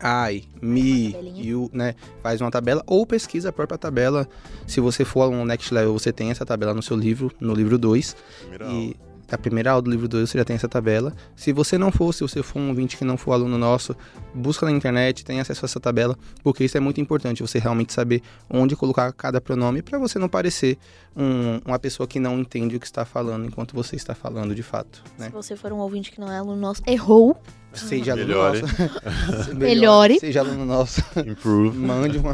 I, 0.03 0.43
me, 0.61 1.15
you, 1.37 1.69
né? 1.71 1.95
Faz 2.21 2.41
uma 2.41 2.51
tabela, 2.51 2.83
ou 2.85 3.05
pesquisa 3.05 3.49
a 3.49 3.53
própria 3.53 3.77
tabela. 3.77 4.27
Se 4.67 4.81
você 4.81 5.05
for 5.05 5.21
aluno 5.21 5.45
Next 5.45 5.73
Level, 5.73 5.93
você 5.93 6.11
tem 6.11 6.29
essa 6.29 6.45
tabela 6.45 6.73
no 6.73 6.81
seu 6.83 6.97
livro, 6.97 7.31
no 7.39 7.53
livro 7.53 7.77
2. 7.77 8.15
Primeira 8.41 8.67
E 8.69 8.95
a 9.33 9.37
primeira 9.37 9.71
aula 9.71 9.81
do 9.81 9.89
livro 9.91 10.07
2 10.07 10.29
você 10.29 10.37
já 10.37 10.45
tem 10.45 10.55
essa 10.55 10.67
tabela. 10.69 11.13
Se 11.35 11.51
você 11.51 11.77
não 11.77 11.91
for, 11.91 12.13
se 12.13 12.21
você 12.21 12.41
for 12.43 12.59
um 12.59 12.69
ouvinte 12.69 12.95
que 12.97 13.03
não 13.03 13.17
for 13.17 13.31
aluno 13.33 13.57
nosso, 13.57 13.95
busca 14.33 14.65
na 14.65 14.71
internet, 14.71 15.25
tem 15.25 15.39
acesso 15.39 15.65
a 15.65 15.67
essa 15.67 15.79
tabela, 15.79 16.17
porque 16.43 16.63
isso 16.63 16.77
é 16.77 16.79
muito 16.79 16.99
importante, 17.01 17.41
você 17.41 17.59
realmente 17.59 17.93
saber 17.93 18.21
onde 18.49 18.75
colocar 18.75 19.11
cada 19.13 19.39
pronome 19.41 19.81
para 19.81 19.97
você 19.99 20.17
não 20.19 20.29
parecer 20.29 20.77
um- 21.15 21.59
uma 21.65 21.77
pessoa 21.79 22.07
que 22.07 22.19
não 22.19 22.39
entende 22.39 22.75
o 22.75 22.79
que 22.79 22.85
está 22.85 23.05
falando 23.05 23.45
enquanto 23.45 23.73
você 23.73 23.95
está 23.95 24.15
falando 24.15 24.53
de 24.55 24.63
fato, 24.63 25.03
né? 25.17 25.27
Se 25.27 25.31
você 25.31 25.55
for 25.55 25.71
um 25.73 25.77
ouvinte 25.79 26.11
que 26.11 26.19
não 26.19 26.31
é 26.31 26.37
aluno 26.37 26.59
nosso, 26.59 26.81
errou. 26.87 27.37
Seja 27.73 28.11
aluno 28.13 28.27
Melhore. 28.27 28.61
nosso. 28.61 29.55
Melhore. 29.55 30.19
Seja 30.19 30.39
aluno 30.41 30.63
nosso. 30.65 31.01
Improve. 31.25 31.75
mande, 31.77 32.17
uma, 32.19 32.33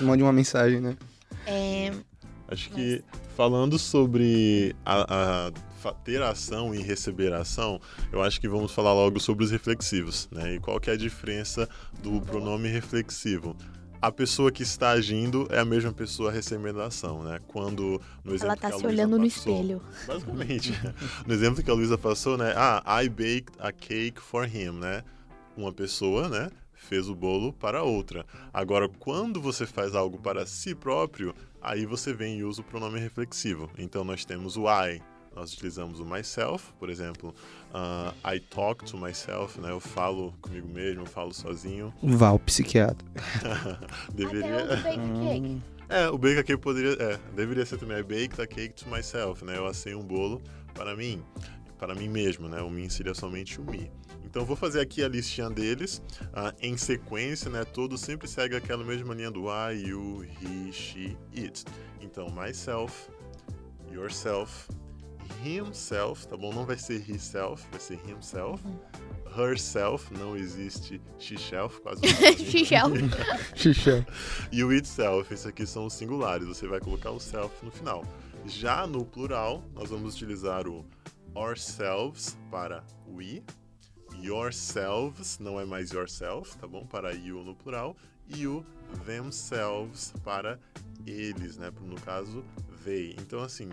mande 0.00 0.22
uma 0.22 0.32
mensagem, 0.32 0.80
né? 0.80 0.96
É, 1.46 1.92
Acho 2.48 2.70
que 2.70 3.02
falando 3.36 3.78
sobre 3.78 4.74
a, 4.84 5.46
a 5.46 5.50
ter 6.04 6.22
ação 6.22 6.74
e 6.74 6.82
receber 6.82 7.32
ação, 7.32 7.80
eu 8.12 8.22
acho 8.22 8.40
que 8.40 8.48
vamos 8.48 8.72
falar 8.72 8.92
logo 8.92 9.18
sobre 9.18 9.44
os 9.44 9.50
reflexivos, 9.50 10.28
né? 10.30 10.54
E 10.54 10.60
qual 10.60 10.78
que 10.78 10.90
é 10.90 10.92
a 10.92 10.96
diferença 10.96 11.68
do 12.02 12.20
pronome 12.20 12.68
reflexivo? 12.68 13.56
a 14.02 14.10
pessoa 14.10 14.50
que 14.50 14.62
está 14.62 14.90
agindo 14.90 15.46
é 15.50 15.58
a 15.58 15.64
mesma 15.64 15.92
pessoa 15.92 16.32
recebendo 16.32 16.80
a 16.80 16.86
ação, 16.86 17.22
né? 17.22 17.38
Quando 17.46 18.00
no 18.24 18.32
exemplo 18.32 18.52
Ela 18.52 18.56
tá 18.56 18.68
a 18.68 18.78
se 18.78 18.86
olhando 18.86 19.18
no 19.18 19.24
passou, 19.24 19.52
espelho. 19.52 19.82
Basicamente. 20.06 20.72
no 21.26 21.34
exemplo 21.34 21.62
que 21.62 21.70
a 21.70 21.74
Luísa 21.74 21.98
passou, 21.98 22.38
né? 22.38 22.54
Ah, 22.56 23.02
I 23.02 23.08
baked 23.08 23.52
a 23.58 23.70
cake 23.70 24.20
for 24.20 24.46
him, 24.46 24.70
né? 24.70 25.04
Uma 25.56 25.72
pessoa, 25.72 26.28
né? 26.28 26.50
Fez 26.72 27.08
o 27.08 27.14
bolo 27.14 27.52
para 27.52 27.82
outra. 27.82 28.24
Agora, 28.54 28.88
quando 28.88 29.40
você 29.40 29.66
faz 29.66 29.94
algo 29.94 30.18
para 30.18 30.46
si 30.46 30.74
próprio, 30.74 31.34
aí 31.60 31.84
você 31.84 32.14
vem 32.14 32.38
e 32.38 32.44
usa 32.44 32.62
o 32.62 32.64
pronome 32.64 32.98
reflexivo. 32.98 33.70
Então, 33.76 34.02
nós 34.02 34.24
temos 34.24 34.56
o 34.56 34.64
I, 34.66 35.02
nós 35.34 35.52
utilizamos 35.52 36.00
o 36.00 36.04
myself, 36.04 36.72
por 36.78 36.90
exemplo, 36.90 37.34
uh, 37.72 38.14
I 38.28 38.40
talk 38.40 38.84
to 38.84 38.96
myself, 38.98 39.60
né? 39.60 39.70
Eu 39.70 39.80
falo 39.80 40.34
comigo 40.40 40.68
mesmo, 40.68 41.02
eu 41.02 41.06
falo 41.06 41.32
sozinho. 41.32 41.94
Val, 42.02 42.38
psiquiatra. 42.40 43.06
deveria. 44.12 44.64
Até 44.64 44.74
o 44.74 44.82
bake 44.82 44.98
cake. 45.22 45.62
É, 45.88 46.08
o 46.08 46.18
bake 46.18 46.38
a 46.38 46.44
cake 46.44 46.60
poderia, 46.60 46.92
é, 46.92 47.18
deveria 47.34 47.64
ser 47.64 47.78
também 47.78 47.98
I 47.98 48.02
baked 48.02 48.40
a 48.40 48.46
cake 48.46 48.74
to 48.74 48.88
myself, 48.88 49.44
né? 49.44 49.56
Eu 49.56 49.66
assei 49.66 49.94
um 49.94 50.04
bolo 50.04 50.42
para 50.74 50.96
mim, 50.96 51.22
para 51.78 51.94
mim 51.94 52.08
mesmo, 52.08 52.48
né? 52.48 52.60
O 52.60 52.70
mim 52.70 52.88
seria 52.88 53.14
somente 53.14 53.60
o 53.60 53.64
me. 53.64 53.90
Então 54.24 54.44
vou 54.44 54.54
fazer 54.54 54.80
aqui 54.80 55.02
a 55.02 55.08
listinha 55.08 55.50
deles 55.50 56.00
uh, 56.26 56.54
em 56.60 56.76
sequência, 56.76 57.50
né? 57.50 57.64
Todos 57.64 58.00
sempre 58.00 58.28
seguem 58.28 58.56
aquela 58.56 58.84
mesma 58.84 59.14
linha 59.14 59.30
do 59.30 59.46
I, 59.48 59.88
you, 59.88 60.24
he, 60.24 60.72
she, 60.72 61.16
it. 61.36 61.64
Então 62.00 62.30
myself, 62.30 63.10
yourself, 63.90 64.68
himself, 65.44 66.26
tá 66.26 66.36
bom? 66.36 66.52
Não 66.52 66.64
vai 66.64 66.78
ser 66.78 67.08
himself, 67.08 67.66
vai 67.70 67.80
ser 67.80 67.98
himself. 68.08 68.62
Herself, 69.36 70.12
não 70.14 70.36
existe 70.36 71.00
she-self, 71.18 71.80
quase 71.80 72.02
She-self. 72.36 72.96
Xixão. 73.54 74.04
E 74.50 74.64
o 74.64 74.72
itself, 74.72 75.32
esses 75.32 75.46
aqui 75.46 75.64
são 75.64 75.86
os 75.86 75.92
singulares, 75.92 76.48
você 76.48 76.66
vai 76.66 76.80
colocar 76.80 77.10
o 77.10 77.20
self 77.20 77.64
no 77.64 77.70
final. 77.70 78.04
Já 78.46 78.86
no 78.86 79.04
plural, 79.04 79.62
nós 79.72 79.90
vamos 79.90 80.14
utilizar 80.14 80.66
o 80.66 80.84
ourselves 81.34 82.36
para 82.50 82.84
we, 83.06 83.42
yourselves, 84.20 85.38
não 85.38 85.60
é 85.60 85.64
mais 85.64 85.92
yourself, 85.92 86.56
tá 86.58 86.66
bom? 86.66 86.84
Para 86.84 87.12
you 87.12 87.44
no 87.44 87.54
plural, 87.54 87.96
e 88.26 88.46
o 88.46 88.64
themselves 89.06 90.12
para 90.24 90.58
eles, 91.06 91.56
né? 91.56 91.70
No 91.82 92.00
caso, 92.00 92.44
they. 92.84 93.14
Então, 93.18 93.40
assim, 93.40 93.68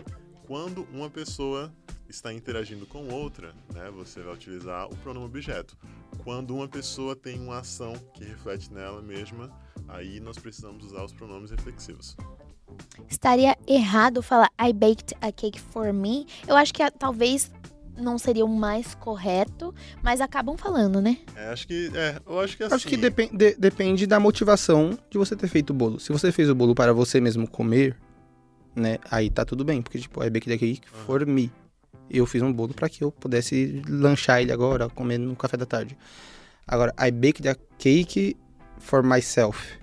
quando 0.48 0.88
uma 0.92 1.08
pessoa 1.10 1.70
está 2.08 2.32
interagindo 2.32 2.86
com 2.86 3.06
outra, 3.12 3.54
né, 3.74 3.90
você 3.94 4.22
vai 4.22 4.32
utilizar 4.34 4.86
o 4.86 4.96
pronome 4.96 5.26
objeto. 5.26 5.76
Quando 6.24 6.54
uma 6.54 6.66
pessoa 6.66 7.14
tem 7.14 7.38
uma 7.38 7.58
ação 7.58 7.92
que 8.14 8.24
reflete 8.24 8.72
nela 8.72 9.02
mesma, 9.02 9.50
aí 9.86 10.18
nós 10.18 10.38
precisamos 10.38 10.86
usar 10.86 11.04
os 11.04 11.12
pronomes 11.12 11.50
reflexivos. 11.50 12.16
Estaria 13.10 13.56
errado 13.66 14.22
falar 14.22 14.48
I 14.60 14.72
baked 14.72 15.14
a 15.20 15.30
cake 15.30 15.60
for 15.60 15.92
me? 15.92 16.26
Eu 16.46 16.56
acho 16.56 16.72
que 16.72 16.82
ah, 16.82 16.90
talvez 16.90 17.50
não 17.96 18.16
seria 18.18 18.44
o 18.44 18.48
mais 18.48 18.94
correto, 18.94 19.74
mas 20.02 20.20
acabam 20.20 20.56
falando, 20.56 21.00
né? 21.00 21.18
É, 21.36 21.48
acho 21.48 21.66
que, 21.66 21.90
é, 21.94 22.20
eu 22.26 22.40
acho 22.40 22.56
que 22.56 22.62
assim. 22.62 22.74
Acho 22.74 22.88
que 22.88 22.96
depen- 22.96 23.30
de- 23.36 23.54
depende 23.56 24.06
da 24.06 24.18
motivação 24.20 24.98
de 25.10 25.18
você 25.18 25.34
ter 25.36 25.48
feito 25.48 25.70
o 25.70 25.74
bolo. 25.74 25.98
Se 26.00 26.10
você 26.12 26.30
fez 26.32 26.48
o 26.48 26.54
bolo 26.54 26.74
para 26.74 26.92
você 26.92 27.20
mesmo 27.20 27.48
comer, 27.48 27.96
né? 28.74 28.98
Aí 29.10 29.30
tá 29.30 29.44
tudo 29.44 29.64
bem, 29.64 29.80
porque 29.82 29.98
tipo, 29.98 30.22
é 30.22 30.30
bake 30.30 30.46
the 30.48 30.56
cake 30.58 30.80
for 31.06 31.26
me. 31.26 31.50
Eu 32.10 32.24
fiz 32.26 32.40
um 32.42 32.52
bolo 32.52 32.72
para 32.72 32.88
que 32.88 33.04
eu 33.04 33.10
pudesse 33.12 33.82
lanchar 33.88 34.40
ele 34.40 34.50
agora, 34.52 34.88
comer 34.88 35.18
no 35.18 35.36
café 35.36 35.56
da 35.56 35.66
tarde. 35.66 35.96
Agora, 36.66 36.94
I 36.98 37.10
baked 37.10 37.42
the 37.42 37.54
cake 37.78 38.36
for 38.78 39.02
myself. 39.02 39.76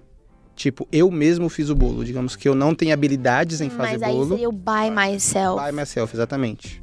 Tipo, 0.55 0.87
eu 0.91 1.11
mesmo 1.11 1.49
fiz 1.49 1.69
o 1.69 1.75
bolo. 1.75 2.03
Digamos 2.05 2.35
que 2.35 2.47
eu 2.47 2.55
não 2.55 2.73
tenho 2.73 2.93
habilidades 2.93 3.59
em 3.61 3.69
fazer 3.69 3.99
mas 3.99 4.03
aí 4.03 4.13
bolo. 4.13 4.29
seria 4.29 4.49
o 4.49 4.51
by 4.51 4.89
myself. 4.89 5.63
By 5.63 5.71
myself, 5.75 6.15
exatamente. 6.15 6.81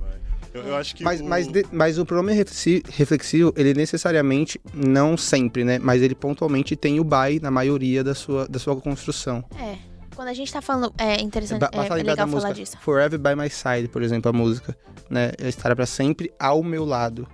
Eu, 0.53 0.63
eu 0.65 0.77
acho 0.77 0.95
que. 0.95 1.03
Mas, 1.03 1.21
o... 1.21 1.25
mas, 1.25 1.47
de- 1.49 1.65
mas 1.73 1.99
o 1.99 2.05
pronome 2.05 2.35
reflexi- 2.35 2.83
reflexivo, 2.91 3.53
ele 3.57 3.73
necessariamente, 3.73 4.61
não 4.75 5.17
sempre, 5.17 5.65
né? 5.65 5.79
Mas 5.79 6.03
ele 6.03 6.15
pontualmente 6.15 6.77
tem 6.77 7.01
o 7.01 7.05
by 7.05 7.41
na 7.41 7.51
maioria 7.51 8.05
da 8.05 8.15
sua, 8.15 8.47
da 8.47 8.59
sua 8.59 8.77
construção. 8.77 9.43
É. 9.59 9.79
Quando 10.15 10.29
a 10.29 10.35
gente 10.35 10.53
tá 10.53 10.61
falando. 10.63 10.93
É 10.99 11.21
interessante. 11.21 11.61
Ba- 11.61 11.71
É, 11.73 11.77
basta 11.77 11.95
é 11.95 11.97
legal 11.97 12.17
da 12.17 12.23
falar 12.27 12.33
música 12.35 12.55
disso. 12.55 12.77
Forever 12.81 13.19
by 13.19 13.35
my 13.35 13.49
side, 13.51 13.89
por 13.89 14.03
exemplo, 14.03 14.29
a 14.31 14.33
música. 14.33 14.77
Né? 15.11 15.33
Estará 15.41 15.75
pra 15.77 15.87
sempre 15.87 16.33
ao 16.39 16.63
meu 16.63 16.85
lado. 16.85 17.27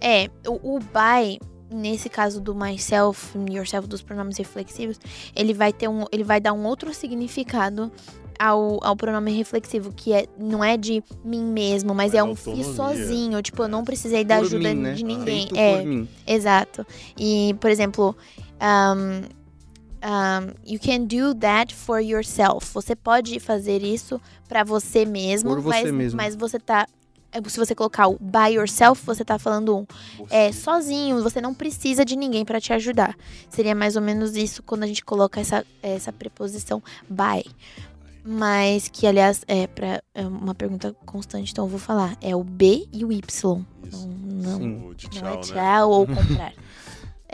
É, 0.00 0.28
o, 0.46 0.76
o 0.76 0.78
by, 0.78 1.38
nesse 1.70 2.08
caso 2.08 2.40
do 2.40 2.54
myself, 2.54 3.36
yourself, 3.50 3.88
dos 3.88 4.02
pronomes 4.02 4.36
reflexivos, 4.36 4.98
ele 5.34 5.54
vai 5.54 5.72
ter 5.72 5.88
um. 5.88 6.04
Ele 6.12 6.24
vai 6.24 6.40
dar 6.40 6.52
um 6.52 6.64
outro 6.66 6.92
significado. 6.94 7.90
Ao, 8.38 8.80
ao 8.84 8.96
pronome 8.96 9.30
reflexivo, 9.30 9.92
que 9.92 10.12
é, 10.12 10.26
não 10.36 10.64
é 10.64 10.76
de 10.76 11.00
mim 11.24 11.44
mesmo, 11.44 11.94
mas 11.94 12.12
É 12.12 12.16
é 12.16 12.24
um 12.24 12.34
fiz 12.34 12.66
autonomia. 12.66 12.74
sozinho. 12.74 13.42
Tipo, 13.42 13.62
eu 13.64 13.68
não 13.68 13.84
precisei 13.84 14.24
da 14.24 14.38
Por 14.38 14.46
ajuda 14.46 14.68
mim, 14.74 14.80
né? 14.80 14.94
de 14.94 15.04
ninguém. 15.04 15.40
Feito 15.46 15.56
É, 15.56 15.76
por 15.76 15.86
mim. 15.86 16.08
Exato. 16.26 16.84
E, 17.16 17.54
por 17.60 17.70
exemplo, 17.70 18.16
um, 18.60 19.22
um, 20.02 20.52
you 20.66 20.78
can 20.80 21.04
do 21.04 21.34
that 21.34 21.74
for 21.74 22.00
yourself. 22.00 22.72
Você 22.74 22.94
pode 22.96 23.38
fazer 23.40 23.82
isso 23.82 24.20
pra 24.48 24.64
você 24.64 25.04
mesmo, 25.04 25.50
Por 25.50 25.60
você 25.60 25.84
mas, 25.84 25.92
mesmo. 25.92 26.16
mas 26.16 26.36
você 26.36 26.58
tá. 26.58 26.86
Se 27.46 27.58
você 27.58 27.74
colocar 27.74 28.08
o 28.08 28.18
by 28.20 28.56
yourself, 28.56 29.02
você 29.06 29.24
tá 29.24 29.38
falando 29.38 29.78
um 29.78 29.86
é 30.28 30.52
sozinho, 30.52 31.22
você 31.22 31.40
não 31.40 31.54
precisa 31.54 32.04
de 32.04 32.14
ninguém 32.14 32.44
pra 32.44 32.60
te 32.60 32.74
ajudar. 32.74 33.16
Seria 33.48 33.74
mais 33.74 33.96
ou 33.96 34.02
menos 34.02 34.36
isso 34.36 34.62
quando 34.62 34.82
a 34.82 34.86
gente 34.86 35.02
coloca 35.02 35.40
essa, 35.40 35.64
essa 35.82 36.12
preposição 36.12 36.82
by. 37.08 37.50
Mas 38.24 38.86
que, 38.88 39.06
aliás, 39.06 39.44
é, 39.48 39.66
pra, 39.66 40.02
é 40.14 40.26
uma 40.26 40.54
pergunta 40.54 40.94
constante, 41.06 41.50
então 41.50 41.64
eu 41.64 41.68
vou 41.68 41.78
falar. 41.78 42.16
É 42.20 42.36
o 42.36 42.44
B 42.44 42.86
e 42.92 43.04
o 43.04 43.10
Y. 43.10 43.64
Isso. 43.90 44.08
Não, 44.08 44.08
não, 44.42 44.58
Sim. 44.58 44.78
Não 44.78 44.94
tchau, 44.94 45.26
é 45.26 45.36
né? 45.36 45.36
tchau 45.38 45.90
ou 45.90 46.06
comprar. 46.06 46.52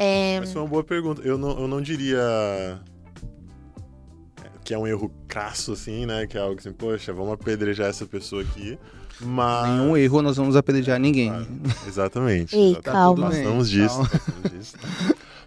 É, 0.00 0.38
Mas 0.38 0.52
foi 0.52 0.62
uma 0.62 0.68
boa 0.68 0.84
pergunta. 0.84 1.20
Eu 1.22 1.36
não, 1.36 1.58
eu 1.58 1.66
não 1.66 1.82
diria 1.82 2.80
que 4.64 4.72
é 4.72 4.78
um 4.78 4.86
erro 4.86 5.10
crasso, 5.26 5.72
assim, 5.72 6.06
né? 6.06 6.24
Que 6.26 6.38
é 6.38 6.40
algo 6.40 6.56
assim, 6.56 6.72
poxa, 6.72 7.12
vamos 7.12 7.32
apedrejar 7.32 7.88
essa 7.88 8.06
pessoa 8.06 8.42
aqui. 8.42 8.78
Mas. 9.20 9.70
Nenhum 9.70 9.96
erro 9.96 10.22
nós 10.22 10.36
vamos 10.36 10.54
apedrejar 10.54 11.00
ninguém. 11.00 11.30
Claro, 11.30 11.46
exatamente. 11.88 12.54
Ei, 12.54 12.70
exatamente. 12.70 12.84
calma. 12.84 13.24
Nós 13.26 13.36
estamos 13.38 13.68
disso. 13.68 13.96
calma. 13.96 14.10
nós 14.12 14.22
estamos 14.28 14.50
disso. 14.52 14.76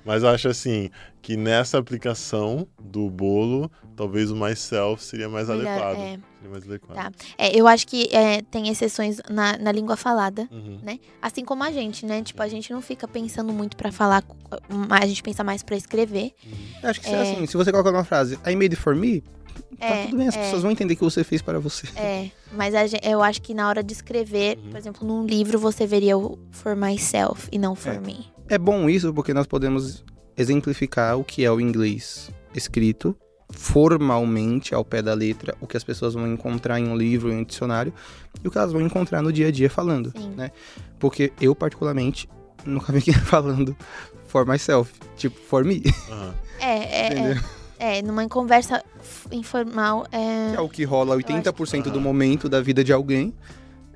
Mas 0.05 0.23
eu 0.23 0.29
acho 0.29 0.47
assim 0.47 0.89
que 1.21 1.37
nessa 1.37 1.77
aplicação 1.77 2.67
do 2.81 3.09
bolo, 3.09 3.71
talvez 3.95 4.31
o 4.31 4.35
myself 4.35 5.03
seria 5.03 5.29
mais 5.29 5.47
melhor, 5.47 5.67
adequado. 5.67 5.95
é. 5.97 6.19
Seria 6.37 6.49
mais 6.51 6.63
adequado. 6.63 6.95
Tá. 6.95 7.11
É, 7.37 7.55
eu 7.55 7.67
acho 7.67 7.85
que 7.85 8.09
é, 8.15 8.41
tem 8.41 8.67
exceções 8.69 9.17
na, 9.29 9.57
na 9.59 9.71
língua 9.71 9.95
falada, 9.95 10.47
Uhum. 10.51 10.79
assim 11.21 11.45
como 11.45 11.63
a 11.63 11.71
gente, 11.71 12.05
né? 12.05 12.23
Tipo, 12.23 12.41
a 12.41 12.47
gente 12.47 12.71
não 12.73 12.81
fica 12.81 13.07
pensando 13.07 13.53
muito 13.53 13.77
pra 13.77 13.91
falar, 13.91 14.23
mas 14.69 15.03
a 15.03 15.07
gente 15.07 15.21
pensa 15.21 15.43
mais 15.43 15.61
pra 15.61 15.75
escrever. 15.75 16.33
Eu 16.81 16.89
Acho 16.89 16.99
que 17.01 17.07
É. 17.07 17.21
assim, 17.21 17.45
se 17.45 17.55
você 17.55 17.71
colocar 17.71 17.91
uma 17.91 18.03
frase, 18.03 18.35
I 18.45 18.55
made 18.55 18.73
it 18.73 18.75
for 18.77 18.95
me, 18.95 19.21
tá 19.77 19.85
É, 19.85 20.05
tudo 20.05 20.17
bem, 20.17 20.27
as 20.27 20.35
é. 20.35 20.41
pessoas 20.41 20.63
vão 20.63 20.71
entender 20.71 20.95
que 20.95 21.03
você 21.03 21.23
fez 21.23 21.43
para 21.43 21.59
você. 21.59 21.87
É, 21.95 22.31
mas 22.51 22.73
a 22.73 22.81
eu 23.03 23.21
acho 23.21 23.39
que 23.41 23.53
na 23.53 23.67
hora 23.69 23.83
de 23.83 23.93
escrever, 23.93 24.57
Uhum. 24.57 24.69
por 24.71 24.77
exemplo, 24.79 25.07
num 25.07 25.23
livro, 25.27 25.59
você 25.59 25.85
veria 25.85 26.17
o 26.17 26.39
for 26.49 26.75
myself 26.75 27.47
e 27.51 27.59
não 27.59 27.75
for 27.75 27.93
É. 27.93 27.99
me. 27.99 28.25
É 28.51 28.57
bom 28.57 28.89
isso 28.89 29.13
porque 29.13 29.33
nós 29.33 29.47
podemos 29.47 30.03
exemplificar 30.35 31.17
o 31.17 31.23
que 31.23 31.45
é 31.45 31.49
o 31.49 31.61
inglês 31.61 32.29
escrito 32.53 33.15
formalmente 33.49 34.75
ao 34.75 34.83
pé 34.83 35.01
da 35.01 35.13
letra, 35.13 35.55
o 35.61 35.65
que 35.67 35.77
as 35.77 35.83
pessoas 35.85 36.15
vão 36.15 36.27
encontrar 36.27 36.77
em 36.77 36.85
um 36.85 36.97
livro, 36.97 37.31
em 37.31 37.37
um 37.37 37.43
dicionário, 37.45 37.93
e 38.43 38.45
o 38.45 38.51
que 38.51 38.57
elas 38.57 38.73
vão 38.73 38.81
encontrar 38.81 39.21
no 39.21 39.31
dia 39.31 39.47
a 39.47 39.51
dia 39.51 39.69
falando, 39.69 40.11
Sim. 40.17 40.31
né? 40.35 40.51
Porque 40.99 41.31
eu 41.39 41.55
particularmente 41.55 42.27
nunca 42.65 42.91
vi 42.91 42.99
ninguém 42.99 43.13
falando 43.23 43.73
for 44.27 44.45
myself, 44.45 44.91
tipo 45.15 45.39
for 45.39 45.63
me, 45.63 45.81
Aham. 46.09 46.33
É, 46.59 46.65
é, 46.67 47.07
entendeu? 47.07 47.43
é, 47.79 47.97
é, 47.99 48.01
numa 48.01 48.27
conversa 48.27 48.83
informal, 49.31 50.05
é, 50.11 50.55
É 50.55 50.59
o 50.59 50.67
que 50.67 50.83
rola 50.83 51.15
80% 51.17 51.83
do 51.83 51.91
Aham. 51.91 51.99
momento 52.01 52.49
da 52.49 52.61
vida 52.61 52.83
de 52.83 52.91
alguém 52.91 53.33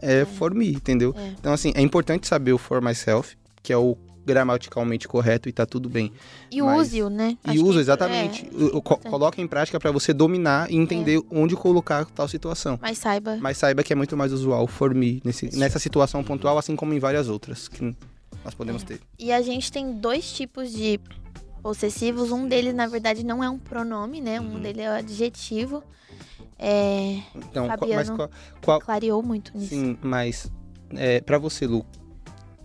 é, 0.02 0.22
É. 0.22 0.26
for 0.26 0.54
me, 0.54 0.70
entendeu? 0.72 1.14
É. 1.18 1.28
Então 1.40 1.52
assim, 1.52 1.74
é 1.76 1.82
importante 1.82 2.26
saber 2.26 2.54
o 2.54 2.58
for 2.58 2.82
myself, 2.82 3.38
que 3.62 3.74
é 3.74 3.78
o 3.78 3.98
gramaticalmente 4.26 5.08
correto 5.08 5.48
e 5.48 5.52
tá 5.54 5.66
tudo 5.66 5.88
bem. 5.90 6.12
e 6.52 6.62
mas- 6.62 6.88
use-o, 6.88 7.10
né? 7.10 7.38
E 7.52 7.60
usa, 7.60 7.80
é- 7.80 7.82
exatamente. 7.82 8.46
é, 8.48 8.82
co- 8.82 8.98
coloca 8.98 9.42
em 9.42 9.48
prática 9.48 9.80
para 9.80 9.92
você 9.92 10.14
dominar 10.14 10.70
e 10.72 10.76
entender 10.76 11.22
onde 11.32 11.56
colocar 11.56 12.06
tal 12.06 12.28
situação. 12.28 12.80
Mas 12.82 12.98
saiba. 12.98 13.38
Mas 13.40 13.58
saiba 13.58 13.84
que 13.84 13.94
é 13.94 13.96
muito 13.96 14.16
mais 14.18 14.32
usual 14.34 14.66
for 14.68 14.94
me 14.94 15.22
nesse, 15.24 15.56
nessa 15.58 15.80
situação 15.80 16.24
pontual, 16.24 16.58
assim 16.58 16.76
como 16.76 16.94
em 16.94 17.00
várias 17.00 17.30
outras 17.30 17.68
que 17.68 17.96
nós 18.44 18.54
podemos 18.54 18.82
É. 18.84 18.86
ter. 18.86 19.00
E 19.20 19.32
a 19.32 19.42
gente 19.42 19.72
tem 19.72 19.94
dois 19.94 20.32
tipos 20.32 20.72
de 20.72 21.00
possessivos. 21.62 22.32
Um 22.32 22.48
deles, 22.48 22.74
na 22.74 22.88
verdade, 22.88 23.26
não 23.26 23.44
é 23.44 23.50
um 23.50 23.58
pronome, 23.58 24.22
né? 24.22 24.40
Um 24.40 24.54
Uhum. 24.56 24.60
deles 24.60 24.84
é 24.86 24.90
o 24.90 24.94
adjetivo. 24.94 25.84
É, 26.58 27.20
Então, 27.36 27.66
qual- 27.68 27.78
Fabiano. 27.80 27.96
mas 27.96 28.10
qual, 28.10 28.30
qual- 28.62 28.80
clareou 28.80 29.22
muito 29.22 29.52
nisso. 29.58 29.70
sim, 29.70 29.98
mas 30.02 30.50
é, 30.92 31.20
para 31.20 31.38
você, 31.38 31.68
Lu, 31.68 31.86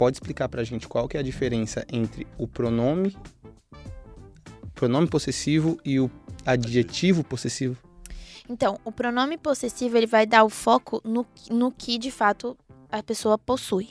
pode 0.00 0.16
explicar 0.16 0.48
pra 0.48 0.64
gente 0.64 0.88
qual 0.88 1.06
que 1.06 1.18
é 1.18 1.20
a 1.20 1.22
diferença 1.22 1.84
entre 1.92 2.26
o 2.38 2.48
pronome 2.48 3.14
pronome 4.74 5.06
possessivo 5.06 5.78
e 5.84 6.00
o 6.00 6.10
adjetivo 6.46 7.22
possessivo? 7.22 7.76
Então, 8.48 8.80
o 8.82 8.90
pronome 8.90 9.36
possessivo 9.36 9.98
ele 9.98 10.06
vai 10.06 10.24
dar 10.24 10.42
o 10.42 10.48
foco 10.48 11.02
no, 11.04 11.26
no 11.50 11.70
que 11.70 11.98
de 11.98 12.10
fato 12.10 12.56
a 12.90 13.02
pessoa 13.02 13.36
possui. 13.36 13.90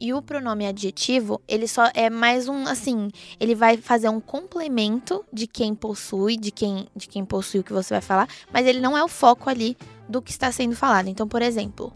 E 0.00 0.14
o 0.14 0.22
pronome 0.22 0.66
adjetivo, 0.66 1.42
ele 1.46 1.68
só 1.68 1.90
é 1.92 2.08
mais 2.08 2.48
um 2.48 2.66
assim, 2.66 3.10
ele 3.38 3.54
vai 3.54 3.76
fazer 3.76 4.08
um 4.08 4.18
complemento 4.18 5.22
de 5.30 5.46
quem 5.46 5.74
possui, 5.74 6.38
de 6.38 6.50
quem 6.50 6.88
de 6.96 7.06
quem 7.06 7.22
possui 7.22 7.60
o 7.60 7.64
que 7.64 7.74
você 7.74 7.92
vai 7.92 8.00
falar, 8.00 8.28
mas 8.50 8.66
ele 8.66 8.80
não 8.80 8.96
é 8.96 9.04
o 9.04 9.08
foco 9.08 9.50
ali 9.50 9.76
do 10.08 10.22
que 10.22 10.30
está 10.30 10.50
sendo 10.50 10.74
falado. 10.74 11.08
Então, 11.08 11.28
por 11.28 11.42
exemplo, 11.42 11.92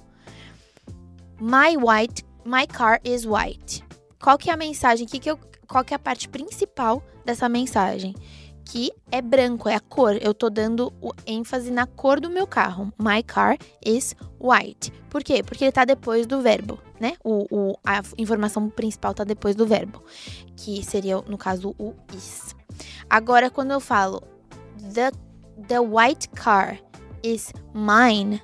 my 1.40 1.78
white, 1.78 2.22
my 2.44 2.66
car 2.66 3.00
is 3.04 3.24
white. 3.24 3.82
Qual 4.22 4.38
que 4.38 4.50
é 4.50 4.52
a 4.52 4.56
mensagem? 4.56 5.06
Que 5.06 5.18
que 5.18 5.30
eu, 5.30 5.38
qual 5.66 5.84
que 5.84 5.94
é 5.94 5.96
a 5.96 5.98
parte 5.98 6.28
principal 6.28 7.02
dessa 7.24 7.48
mensagem? 7.48 8.14
que 8.64 8.92
é 9.10 9.20
branco, 9.20 9.68
é 9.68 9.74
a 9.74 9.80
cor. 9.80 10.16
Eu 10.20 10.32
tô 10.32 10.48
dando 10.48 10.92
ênfase 11.26 11.70
na 11.70 11.86
cor 11.86 12.18
do 12.18 12.30
meu 12.30 12.46
carro. 12.46 12.92
My 12.98 13.22
car 13.22 13.56
is 13.84 14.16
white. 14.40 14.90
Por 15.10 15.22
quê? 15.22 15.42
Porque 15.42 15.64
ele 15.64 15.72
tá 15.72 15.84
depois 15.84 16.26
do 16.26 16.40
verbo, 16.40 16.80
né? 16.98 17.14
O, 17.22 17.46
o, 17.50 17.78
a 17.84 18.02
informação 18.18 18.68
principal 18.68 19.14
tá 19.14 19.22
depois 19.22 19.54
do 19.54 19.66
verbo, 19.66 20.02
que 20.56 20.82
seria, 20.82 21.16
no 21.22 21.38
caso, 21.38 21.74
o 21.78 21.94
is. 22.14 22.54
Agora, 23.08 23.50
quando 23.50 23.72
eu 23.72 23.80
falo 23.80 24.22
the, 24.92 25.10
the 25.68 25.78
white 25.78 26.28
car 26.30 26.78
is 27.22 27.52
mine, 27.74 28.42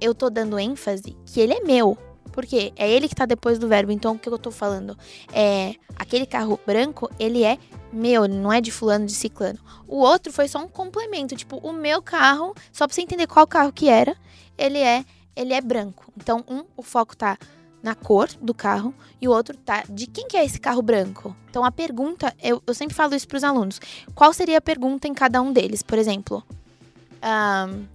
eu 0.00 0.14
tô 0.14 0.30
dando 0.30 0.58
ênfase 0.58 1.16
que 1.26 1.40
ele 1.40 1.54
é 1.54 1.60
meu. 1.60 1.96
Por 2.32 2.46
quê? 2.46 2.72
É 2.76 2.90
ele 2.90 3.08
que 3.08 3.14
tá 3.14 3.26
depois 3.26 3.58
do 3.58 3.68
verbo. 3.68 3.92
Então, 3.92 4.14
o 4.14 4.18
que 4.18 4.28
eu 4.28 4.38
tô 4.38 4.50
falando? 4.50 4.96
É 5.32 5.74
aquele 5.96 6.26
carro 6.26 6.58
branco, 6.66 7.10
ele 7.18 7.44
é 7.44 7.58
meu, 7.92 8.26
não 8.26 8.52
é 8.52 8.60
de 8.60 8.72
fulano, 8.72 9.06
de 9.06 9.12
ciclano. 9.12 9.58
O 9.86 9.98
outro 9.98 10.32
foi 10.32 10.48
só 10.48 10.58
um 10.58 10.68
complemento, 10.68 11.36
tipo, 11.36 11.58
o 11.58 11.72
meu 11.72 12.00
carro, 12.00 12.54
só 12.72 12.86
pra 12.86 12.94
você 12.94 13.02
entender 13.02 13.26
qual 13.26 13.46
carro 13.46 13.72
que 13.72 13.88
era, 13.88 14.16
ele 14.56 14.78
é, 14.78 15.04
ele 15.36 15.52
é 15.52 15.60
branco. 15.60 16.10
Então, 16.16 16.42
um, 16.48 16.64
o 16.76 16.82
foco 16.82 17.16
tá 17.16 17.38
na 17.82 17.94
cor 17.94 18.28
do 18.40 18.54
carro 18.54 18.94
e 19.20 19.26
o 19.26 19.32
outro 19.32 19.56
tá 19.56 19.82
de 19.90 20.06
quem 20.06 20.28
que 20.28 20.36
é 20.36 20.44
esse 20.44 20.58
carro 20.58 20.80
branco. 20.80 21.36
Então, 21.50 21.64
a 21.64 21.70
pergunta, 21.70 22.34
eu, 22.42 22.62
eu 22.66 22.74
sempre 22.74 22.94
falo 22.94 23.14
isso 23.14 23.28
pros 23.28 23.44
alunos. 23.44 23.80
Qual 24.14 24.32
seria 24.32 24.58
a 24.58 24.60
pergunta 24.60 25.08
em 25.08 25.14
cada 25.14 25.42
um 25.42 25.52
deles? 25.52 25.82
Por 25.82 25.98
exemplo, 25.98 26.42
um, 27.22 27.86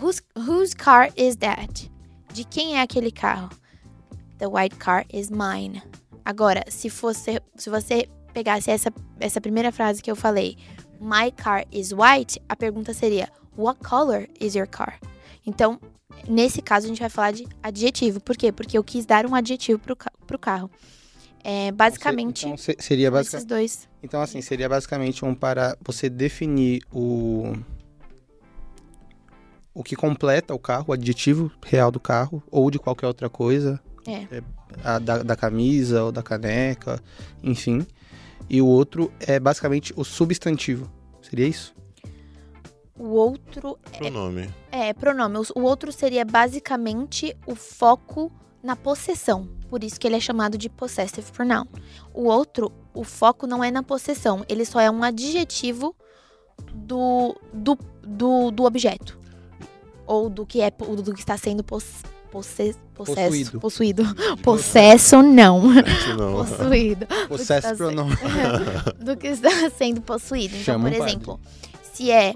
whose, 0.00 0.22
whose 0.36 0.74
car 0.74 1.12
is 1.16 1.36
that? 1.36 1.90
De 2.36 2.44
quem 2.44 2.76
é 2.76 2.82
aquele 2.82 3.10
carro? 3.10 3.48
The 4.36 4.46
white 4.46 4.76
car 4.76 5.06
is 5.10 5.30
mine. 5.30 5.82
Agora, 6.22 6.62
se 6.68 6.90
fosse, 6.90 7.40
se 7.54 7.70
você 7.70 8.10
pegasse 8.34 8.70
essa, 8.70 8.92
essa 9.18 9.40
primeira 9.40 9.72
frase 9.72 10.02
que 10.02 10.10
eu 10.10 10.14
falei, 10.14 10.58
My 11.00 11.30
car 11.34 11.64
is 11.72 11.92
white, 11.92 12.38
a 12.46 12.54
pergunta 12.54 12.92
seria 12.92 13.32
What 13.56 13.80
color 13.82 14.28
is 14.38 14.54
your 14.54 14.68
car? 14.68 15.00
Então, 15.46 15.80
nesse 16.28 16.60
caso, 16.60 16.84
a 16.84 16.88
gente 16.90 17.00
vai 17.00 17.08
falar 17.08 17.30
de 17.30 17.46
adjetivo. 17.62 18.20
Por 18.20 18.36
quê? 18.36 18.52
Porque 18.52 18.76
eu 18.76 18.84
quis 18.84 19.06
dar 19.06 19.24
um 19.24 19.34
adjetivo 19.34 19.78
pro, 19.78 19.96
pro 20.26 20.38
carro. 20.38 20.70
É, 21.42 21.72
basicamente, 21.72 22.46
então, 22.46 22.58
seria 22.78 23.08
esses 23.18 23.46
dois. 23.46 23.88
Então, 24.02 24.20
assim, 24.20 24.42
seria 24.42 24.68
basicamente 24.68 25.24
um 25.24 25.34
para 25.34 25.74
você 25.80 26.10
definir 26.10 26.82
o 26.92 27.54
o 29.76 29.84
que 29.84 29.94
completa 29.94 30.54
o 30.54 30.58
carro, 30.58 30.86
o 30.88 30.92
adjetivo 30.92 31.52
real 31.64 31.90
do 31.90 32.00
carro, 32.00 32.42
ou 32.50 32.70
de 32.70 32.78
qualquer 32.78 33.06
outra 33.06 33.28
coisa. 33.28 33.80
É. 34.06 34.36
é 34.36 34.42
a, 34.84 34.98
da, 34.98 35.22
da 35.22 35.36
camisa 35.36 36.04
ou 36.04 36.12
da 36.12 36.22
caneca, 36.22 37.00
enfim 37.42 37.86
e 38.48 38.62
o 38.62 38.66
outro 38.66 39.12
é 39.20 39.38
basicamente 39.38 39.92
o 39.96 40.04
substantivo. 40.04 40.90
Seria 41.20 41.46
isso? 41.46 41.74
O 42.98 43.08
outro 43.08 43.78
pronome. 43.98 44.48
É, 44.70 44.88
é 44.88 44.94
pronome. 44.94 45.38
O 45.54 45.60
outro 45.62 45.92
seria 45.92 46.24
basicamente 46.24 47.36
o 47.46 47.54
foco 47.54 48.32
na 48.62 48.74
possessão. 48.74 49.48
Por 49.68 49.84
isso 49.84 50.00
que 50.00 50.06
ele 50.06 50.16
é 50.16 50.20
chamado 50.20 50.56
de 50.56 50.68
possessive 50.68 51.30
pronoun. 51.32 51.66
O 52.14 52.24
outro, 52.24 52.72
o 52.94 53.04
foco 53.04 53.46
não 53.46 53.62
é 53.62 53.70
na 53.70 53.82
possessão, 53.82 54.44
ele 54.48 54.64
só 54.64 54.80
é 54.80 54.90
um 54.90 55.02
adjetivo 55.02 55.94
do, 56.72 57.36
do, 57.52 57.76
do, 58.02 58.50
do 58.50 58.64
objeto. 58.64 59.18
Ou 60.06 60.28
do 60.28 60.46
que 60.46 60.60
é 60.60 60.70
do 60.70 61.12
que 61.12 61.20
está 61.20 61.36
sendo 61.36 61.64
poss, 61.64 62.02
posse, 62.30 62.76
possesso, 62.94 63.58
possuído. 63.58 63.60
possuído. 63.60 64.04
Possesso 64.42 65.22
não. 65.22 65.62
não. 66.16 66.44
possuído. 66.44 67.06
Possesso 67.28 67.76
pronome. 67.76 68.16
do 69.04 69.16
que 69.16 69.28
está 69.28 69.70
sendo 69.70 70.00
possuído. 70.00 70.54
Então, 70.54 70.64
Chama 70.64 70.90
por 70.90 71.00
um 71.00 71.06
exemplo, 71.06 71.40
se 71.92 72.10
é 72.10 72.34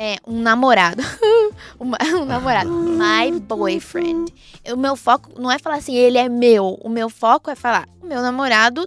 é, 0.00 0.16
um 0.26 0.40
namorado. 0.40 1.02
um 1.78 2.24
namorado. 2.24 2.70
My 2.70 3.38
boyfriend. 3.38 4.32
O 4.72 4.76
meu 4.76 4.96
foco 4.96 5.30
não 5.38 5.52
é 5.52 5.58
falar 5.58 5.76
assim, 5.76 5.94
ele 5.94 6.16
é 6.16 6.26
meu. 6.26 6.78
O 6.82 6.88
meu 6.88 7.10
foco 7.10 7.50
é 7.50 7.54
falar, 7.54 7.86
o 8.00 8.06
meu 8.06 8.22
namorado 8.22 8.86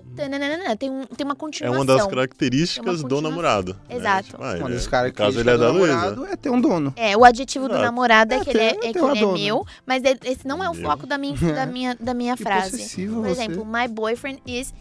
tem, 0.79 0.89
um, 0.89 1.05
tem 1.05 1.23
uma 1.23 1.35
continuação. 1.35 1.81
É 1.81 1.83
uma 1.83 1.85
das 1.85 2.07
características 2.07 3.03
do 3.03 3.21
namorado. 3.21 3.77
Né? 3.87 3.97
Exato. 3.97 4.15
Né? 4.15 4.23
Tipo, 4.23 4.43
ah, 4.43 4.55
uma 4.55 4.69
das 4.71 4.87
características 4.87 5.13
caso 5.13 5.39
ele 5.39 5.49
é 5.51 5.57
da 5.57 5.71
namorado 5.71 6.25
é 6.25 6.35
ter 6.35 6.49
um 6.49 6.59
dono. 6.59 6.91
É, 6.95 7.15
o 7.15 7.23
adjetivo 7.23 7.65
Exato. 7.65 7.79
do 7.79 7.85
namorado 7.85 8.33
é, 8.33 8.39
que 8.39 8.49
ele 8.49 8.59
é, 8.59 8.69
é 8.69 8.91
que 8.91 8.97
ele 8.97 9.19
é 9.19 9.25
meu, 9.33 9.67
mas 9.85 10.01
esse 10.25 10.47
não 10.47 10.63
é 10.63 10.69
o 10.69 10.73
foco 10.73 11.05
da 11.05 11.19
minha, 11.19 11.37
da 11.37 11.65
minha, 11.67 11.95
da 11.99 12.13
minha 12.15 12.35
frase. 12.35 13.07
Por 13.07 13.27
exemplo, 13.27 13.63
my 13.63 13.87
boyfriend 13.87 14.41
is 14.47 14.73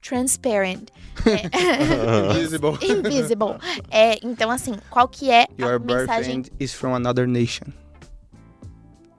transparent. 0.00 0.90
É, 1.26 2.30
invisible. 2.36 2.78
invisible. 2.82 3.58
É, 3.90 4.18
então, 4.22 4.50
assim, 4.50 4.74
qual 4.88 5.08
que 5.08 5.30
é 5.30 5.46
Your 5.58 5.74
a 5.74 5.78
mensagem... 5.78 6.06
boyfriend 6.06 6.52
is 6.58 6.72
from 6.72 6.94
another 6.94 7.26
nation. 7.26 7.66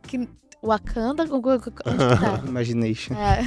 Que... 0.03 0.27
Wakanda? 0.63 1.23
Onde 1.23 1.71
tá? 1.71 2.41
Imagination. 2.45 3.15
É. 3.15 3.41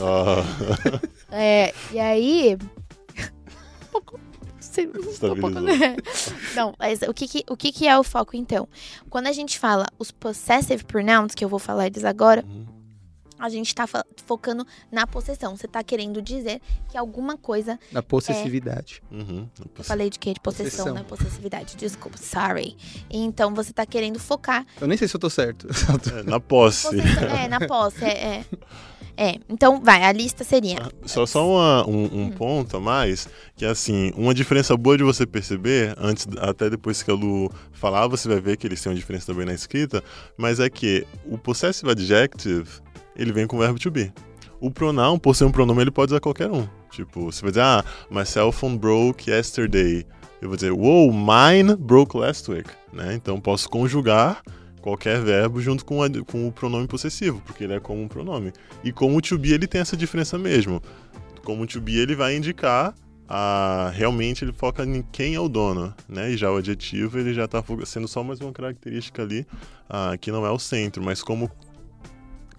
oh. 0.00 1.34
é, 1.34 1.74
e 1.92 1.98
aí... 1.98 2.56
um 2.56 3.90
pouco... 3.90 4.20
Um 4.78 5.40
pouco, 5.40 5.60
né? 5.60 5.96
Não, 6.54 6.72
mas 6.78 7.02
o 7.02 7.12
que, 7.12 7.26
que, 7.26 7.44
o 7.50 7.56
que, 7.56 7.72
que 7.72 7.88
é 7.88 7.98
o 7.98 8.04
foco, 8.04 8.36
então? 8.36 8.68
Quando 9.08 9.26
a 9.26 9.32
gente 9.32 9.58
fala 9.58 9.86
os 9.98 10.12
possessive 10.12 10.84
pronouns, 10.84 11.34
que 11.34 11.44
eu 11.44 11.48
vou 11.48 11.58
falar 11.58 11.88
eles 11.88 12.04
agora... 12.04 12.44
Uhum 12.46 12.79
a 13.40 13.48
gente 13.48 13.68
está 13.68 13.86
focando 14.26 14.66
na 14.92 15.06
possessão. 15.06 15.56
Você 15.56 15.66
está 15.66 15.82
querendo 15.82 16.20
dizer 16.20 16.60
que 16.88 16.96
alguma 16.96 17.36
coisa. 17.36 17.78
Na 17.90 18.02
possessividade. 18.02 19.02
É... 19.10 19.14
Uhum, 19.14 19.48
Eu 19.78 19.84
falei 19.84 20.10
de 20.10 20.18
quê? 20.18 20.34
De 20.34 20.40
possessão, 20.40 20.86
possessão. 20.86 20.94
né? 20.94 21.04
Possessividade. 21.08 21.76
Desculpa, 21.76 22.18
sorry. 22.18 22.76
Então 23.08 23.54
você 23.54 23.70
está 23.70 23.86
querendo 23.86 24.18
focar. 24.18 24.66
Eu 24.80 24.86
nem 24.86 24.98
sei 24.98 25.08
se 25.08 25.16
eu 25.16 25.20
tô 25.20 25.30
certo. 25.30 25.66
É, 26.18 26.22
na 26.22 26.40
posse. 26.40 26.88
Possessão, 26.88 27.28
é, 27.28 27.48
na 27.48 27.60
posse. 27.66 28.04
É, 28.04 28.08
é. 28.08 28.44
É, 29.16 29.38
então 29.50 29.82
vai, 29.82 30.02
a 30.02 30.12
lista 30.12 30.44
seria. 30.44 30.78
Ah, 30.80 30.90
só, 31.04 31.26
só 31.26 31.46
uma, 31.46 31.86
um, 31.86 32.04
um 32.04 32.22
hum. 32.24 32.30
ponto 32.30 32.76
a 32.78 32.80
mais, 32.80 33.28
que 33.54 33.66
é 33.66 33.68
assim, 33.68 34.12
uma 34.16 34.32
diferença 34.32 34.74
boa 34.78 34.96
de 34.96 35.04
você 35.04 35.26
perceber, 35.26 35.94
antes, 35.98 36.26
até 36.38 36.70
depois 36.70 37.02
que 37.02 37.10
a 37.10 37.14
Lu 37.14 37.52
falar, 37.70 38.06
você 38.08 38.26
vai 38.28 38.40
ver 38.40 38.56
que 38.56 38.66
eles 38.66 38.80
têm 38.80 38.90
uma 38.90 38.98
diferença 38.98 39.26
também 39.26 39.44
na 39.44 39.52
escrita, 39.52 40.02
mas 40.38 40.58
é 40.58 40.70
que 40.70 41.06
o 41.26 41.36
possessive 41.36 41.90
adjective 41.90 42.80
ele 43.16 43.32
vem 43.32 43.46
com 43.46 43.56
o 43.56 43.60
verbo 43.60 43.78
to 43.78 43.90
be. 43.90 44.12
O 44.60 44.70
pronoun, 44.70 45.18
por 45.18 45.34
ser 45.34 45.44
um 45.44 45.52
pronome, 45.52 45.80
ele 45.82 45.90
pode 45.90 46.12
usar 46.12 46.20
qualquer 46.20 46.50
um. 46.50 46.68
Tipo, 46.90 47.32
você 47.32 47.40
vai 47.42 47.50
dizer, 47.50 47.62
ah, 47.62 47.84
my 48.10 48.26
cell 48.26 48.52
phone 48.52 48.78
broke 48.78 49.30
yesterday. 49.30 50.04
Eu 50.40 50.48
vou 50.48 50.56
dizer, 50.56 50.72
wow, 50.72 51.12
mine 51.12 51.76
broke 51.76 52.16
last 52.16 52.50
week. 52.50 52.68
Né? 52.92 53.14
Então, 53.14 53.40
posso 53.40 53.68
conjugar 53.68 54.42
qualquer 54.80 55.20
verbo 55.22 55.60
junto 55.60 55.84
com, 55.84 56.02
a, 56.02 56.08
com 56.26 56.48
o 56.48 56.52
pronome 56.52 56.86
possessivo, 56.86 57.42
porque 57.46 57.64
ele 57.64 57.74
é 57.74 57.80
como 57.80 58.02
um 58.02 58.08
pronome. 58.08 58.52
E 58.82 58.92
como 58.92 59.16
o 59.16 59.20
to 59.20 59.38
be, 59.38 59.52
ele 59.52 59.66
tem 59.66 59.80
essa 59.80 59.96
diferença 59.96 60.36
mesmo. 60.38 60.82
Como 61.44 61.62
o 61.62 61.66
to 61.66 61.80
be, 61.80 61.98
ele 61.98 62.14
vai 62.14 62.36
indicar 62.36 62.94
a, 63.28 63.92
realmente 63.94 64.44
ele 64.44 64.52
foca 64.52 64.84
em 64.84 65.02
quem 65.12 65.36
é 65.36 65.40
o 65.40 65.48
dono, 65.48 65.94
né? 66.08 66.32
E 66.32 66.36
já 66.36 66.50
o 66.50 66.56
adjetivo 66.56 67.16
ele 67.18 67.32
já 67.32 67.44
está 67.44 67.62
sendo 67.86 68.08
só 68.08 68.24
mais 68.24 68.40
uma 68.40 68.52
característica 68.52 69.22
ali 69.22 69.46
uh, 69.88 70.18
que 70.18 70.32
não 70.32 70.44
é 70.44 70.50
o 70.50 70.58
centro, 70.58 71.02
mas 71.02 71.22
como 71.22 71.48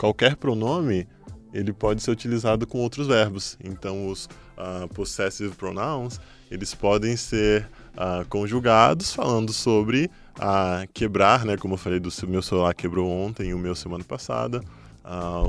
qualquer 0.01 0.35
pronome 0.35 1.07
ele 1.53 1.71
pode 1.71 2.01
ser 2.01 2.09
utilizado 2.09 2.65
com 2.65 2.79
outros 2.79 3.05
verbos. 3.05 3.55
Então, 3.63 4.07
os 4.07 4.25
uh, 4.57 4.87
possessive 4.95 5.53
pronouns 5.55 6.19
eles 6.49 6.73
podem 6.73 7.15
ser 7.15 7.69
uh, 7.93 8.27
conjugados 8.27 9.13
falando 9.13 9.53
sobre 9.53 10.09
uh, 10.37 10.89
quebrar, 10.91 11.45
né? 11.45 11.55
Como 11.55 11.75
eu 11.75 11.77
falei, 11.77 11.99
do 11.99 12.09
meu 12.27 12.41
celular 12.41 12.73
quebrou 12.73 13.07
ontem 13.11 13.53
o 13.53 13.59
meu 13.59 13.75
semana 13.75 14.03
passada. 14.03 14.63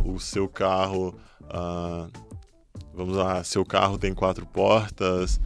o 0.04 0.20
seu 0.20 0.46
carro, 0.48 1.14
vamos 2.94 3.16
lá, 3.16 3.42
seu 3.42 3.64
carro 3.64 3.96
tem 3.96 4.12
quatro 4.12 4.44
portas. 4.44 5.40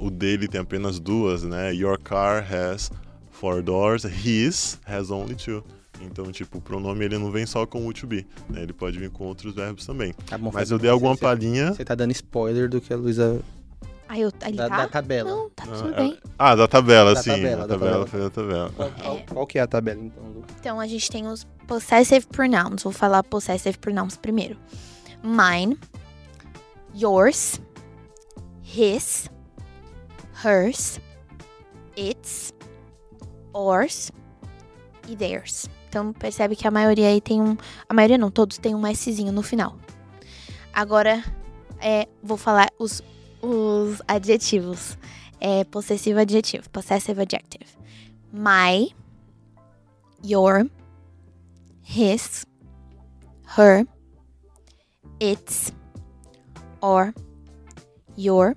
o 0.00 0.08
dele 0.08 0.46
tem 0.46 0.60
apenas 0.60 1.00
duas, 1.00 1.42
né? 1.42 1.74
Your 1.74 1.98
car 1.98 2.46
has 2.48 2.92
four 3.28 3.60
doors. 3.60 4.04
His 4.04 4.78
has 4.86 5.10
only 5.10 5.34
two. 5.34 5.64
Então, 6.00 6.30
tipo, 6.32 6.58
o 6.58 6.60
pronome 6.60 7.04
ele 7.04 7.16
não 7.18 7.30
vem 7.30 7.46
só 7.46 7.64
com 7.66 7.86
o 7.86 7.92
to 7.92 8.06
be, 8.06 8.26
né? 8.48 8.62
Ele 8.62 8.72
pode 8.72 8.98
vir 8.98 9.10
com 9.10 9.24
outros 9.24 9.54
verbos 9.54 9.86
também. 9.86 10.12
Tá 10.26 10.36
bom, 10.36 10.50
Mas 10.52 10.70
eu 10.70 10.78
dei 10.78 10.90
alguma 10.90 11.14
você- 11.14 11.20
palhinha. 11.20 11.72
Você 11.72 11.84
tá 11.84 11.94
dando 11.94 12.10
spoiler 12.12 12.68
do 12.68 12.80
que 12.80 12.92
a 12.92 12.96
Luísa. 12.96 13.40
Aí 14.08 14.20
eu, 14.20 14.32
ele 14.44 14.56
Da, 14.56 14.68
tá? 14.68 14.76
da 14.78 14.88
tabela. 14.88 15.30
Não, 15.30 15.48
tá 15.50 15.64
Ah, 15.66 15.76
tudo 15.76 15.94
é- 15.94 15.96
bem. 15.96 16.18
Ah, 16.38 16.54
da 16.54 16.66
tabela, 16.68 17.14
Da 17.14 17.22
sim. 17.22 17.30
tabela, 17.30 17.66
da 17.66 17.74
tabela 17.74 17.90
tabela. 17.90 18.06
foi 18.06 18.20
da 18.20 18.30
tabela. 18.30 18.70
Qual, 18.76 18.90
qual- 18.90 19.20
qual 19.32 19.46
que 19.46 19.58
é 19.58 19.62
a 19.62 19.66
tabela, 19.66 20.00
então, 20.02 20.22
Lu? 20.24 20.44
Então 20.60 20.80
a 20.80 20.86
gente 20.86 21.10
tem 21.10 21.26
os 21.28 21.44
possessive 21.66 22.26
pronouns. 22.26 22.82
Vou 22.82 22.92
falar 22.92 23.22
possessive 23.22 23.78
pronouns 23.78 24.16
primeiro. 24.16 24.58
Mine, 25.22 25.78
yours, 26.94 27.60
his, 28.62 29.30
hers, 30.44 31.00
its, 31.96 32.52
ours 33.52 34.10
e 35.08 35.16
theirs. 35.16 35.68
Então 35.92 36.10
percebe 36.10 36.56
que 36.56 36.66
a 36.66 36.70
maioria 36.70 37.08
aí 37.08 37.20
tem 37.20 37.42
um. 37.42 37.54
A 37.86 37.92
maioria 37.92 38.16
não, 38.16 38.30
todos 38.30 38.56
têm 38.56 38.74
um 38.74 38.82
Szinho 38.94 39.30
no 39.30 39.42
final. 39.42 39.76
Agora 40.72 41.22
é, 41.78 42.08
vou 42.22 42.38
falar 42.38 42.70
os, 42.78 43.02
os 43.42 44.00
adjetivos. 44.08 44.96
É 45.38 45.64
possessivo 45.64 46.18
adjetivo, 46.18 46.70
possessive 46.70 47.20
adjective. 47.20 47.66
My, 48.32 48.94
your, 50.24 50.64
his, 51.82 52.46
her, 53.58 53.86
its, 55.20 55.74
or, 56.80 57.12
your 58.16 58.56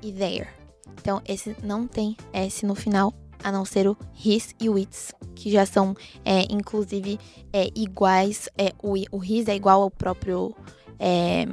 e 0.00 0.12
their. 0.12 0.54
Então, 1.00 1.20
esse 1.26 1.56
não 1.64 1.88
tem 1.88 2.16
S 2.32 2.64
no 2.64 2.76
final, 2.76 3.12
a 3.42 3.50
não 3.50 3.64
ser 3.64 3.88
o 3.88 3.96
his 4.14 4.54
e 4.60 4.68
o 4.68 4.78
its, 4.78 5.14
que 5.34 5.50
já 5.50 5.64
são, 5.64 5.94
é, 6.24 6.42
inclusive, 6.50 7.18
é, 7.52 7.68
iguais. 7.74 8.48
É, 8.56 8.72
o, 8.82 8.94
o 9.10 9.24
his 9.24 9.48
é 9.48 9.54
igual 9.54 9.82
ao 9.82 9.90
próprio. 9.90 10.54
é, 10.98 11.46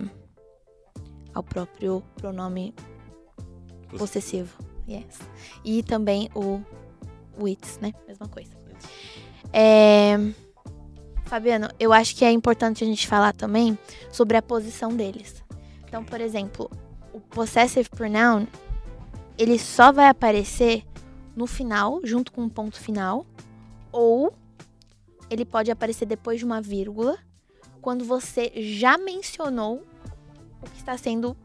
ao 1.34 1.44
próprio 1.44 2.04
pronome 2.16 2.74
possessivo. 3.98 4.58
Yes. 4.90 5.20
E 5.64 5.84
também 5.84 6.30
o, 6.34 6.62
o 7.40 7.48
its, 7.48 7.78
né? 7.80 7.94
Mesma 8.08 8.28
coisa. 8.28 8.52
É, 9.54 10.18
Fabiano, 11.26 11.68
eu 11.80 11.92
acho 11.92 12.16
que 12.16 12.24
é 12.24 12.32
importante 12.32 12.84
a 12.84 12.88
gente 12.88 13.08
falar 13.08 13.34
também 13.34 13.78
sobre 14.12 14.38
a 14.38 14.42
posição 14.42 14.96
deles. 14.96 15.44
Então, 15.86 16.04
por 16.04 16.22
exemplo, 16.22 16.70
o 17.14 17.20
possessive 17.20 17.90
pronoun, 17.90 18.48
ele 19.38 19.60
só 19.60 19.92
vai 19.92 20.08
aparecer 20.08 20.84
no 21.38 21.46
final, 21.46 22.02
junto 22.04 22.32
com 22.32 22.42
um 22.42 22.50
ponto 22.50 22.78
final, 22.80 23.26
ou 23.92 24.34
ele 25.30 25.46
pode 25.46 25.70
aparecer 25.70 26.06
depois 26.08 26.40
de 26.40 26.46
uma 26.46 26.60
vírgula, 26.60 27.18
quando 27.80 28.04
você 28.04 28.52
já 28.56 28.98
mencionou 28.98 29.86
o 30.62 30.70
que 30.70 30.78
está 30.78 30.98
sendo 30.98 31.38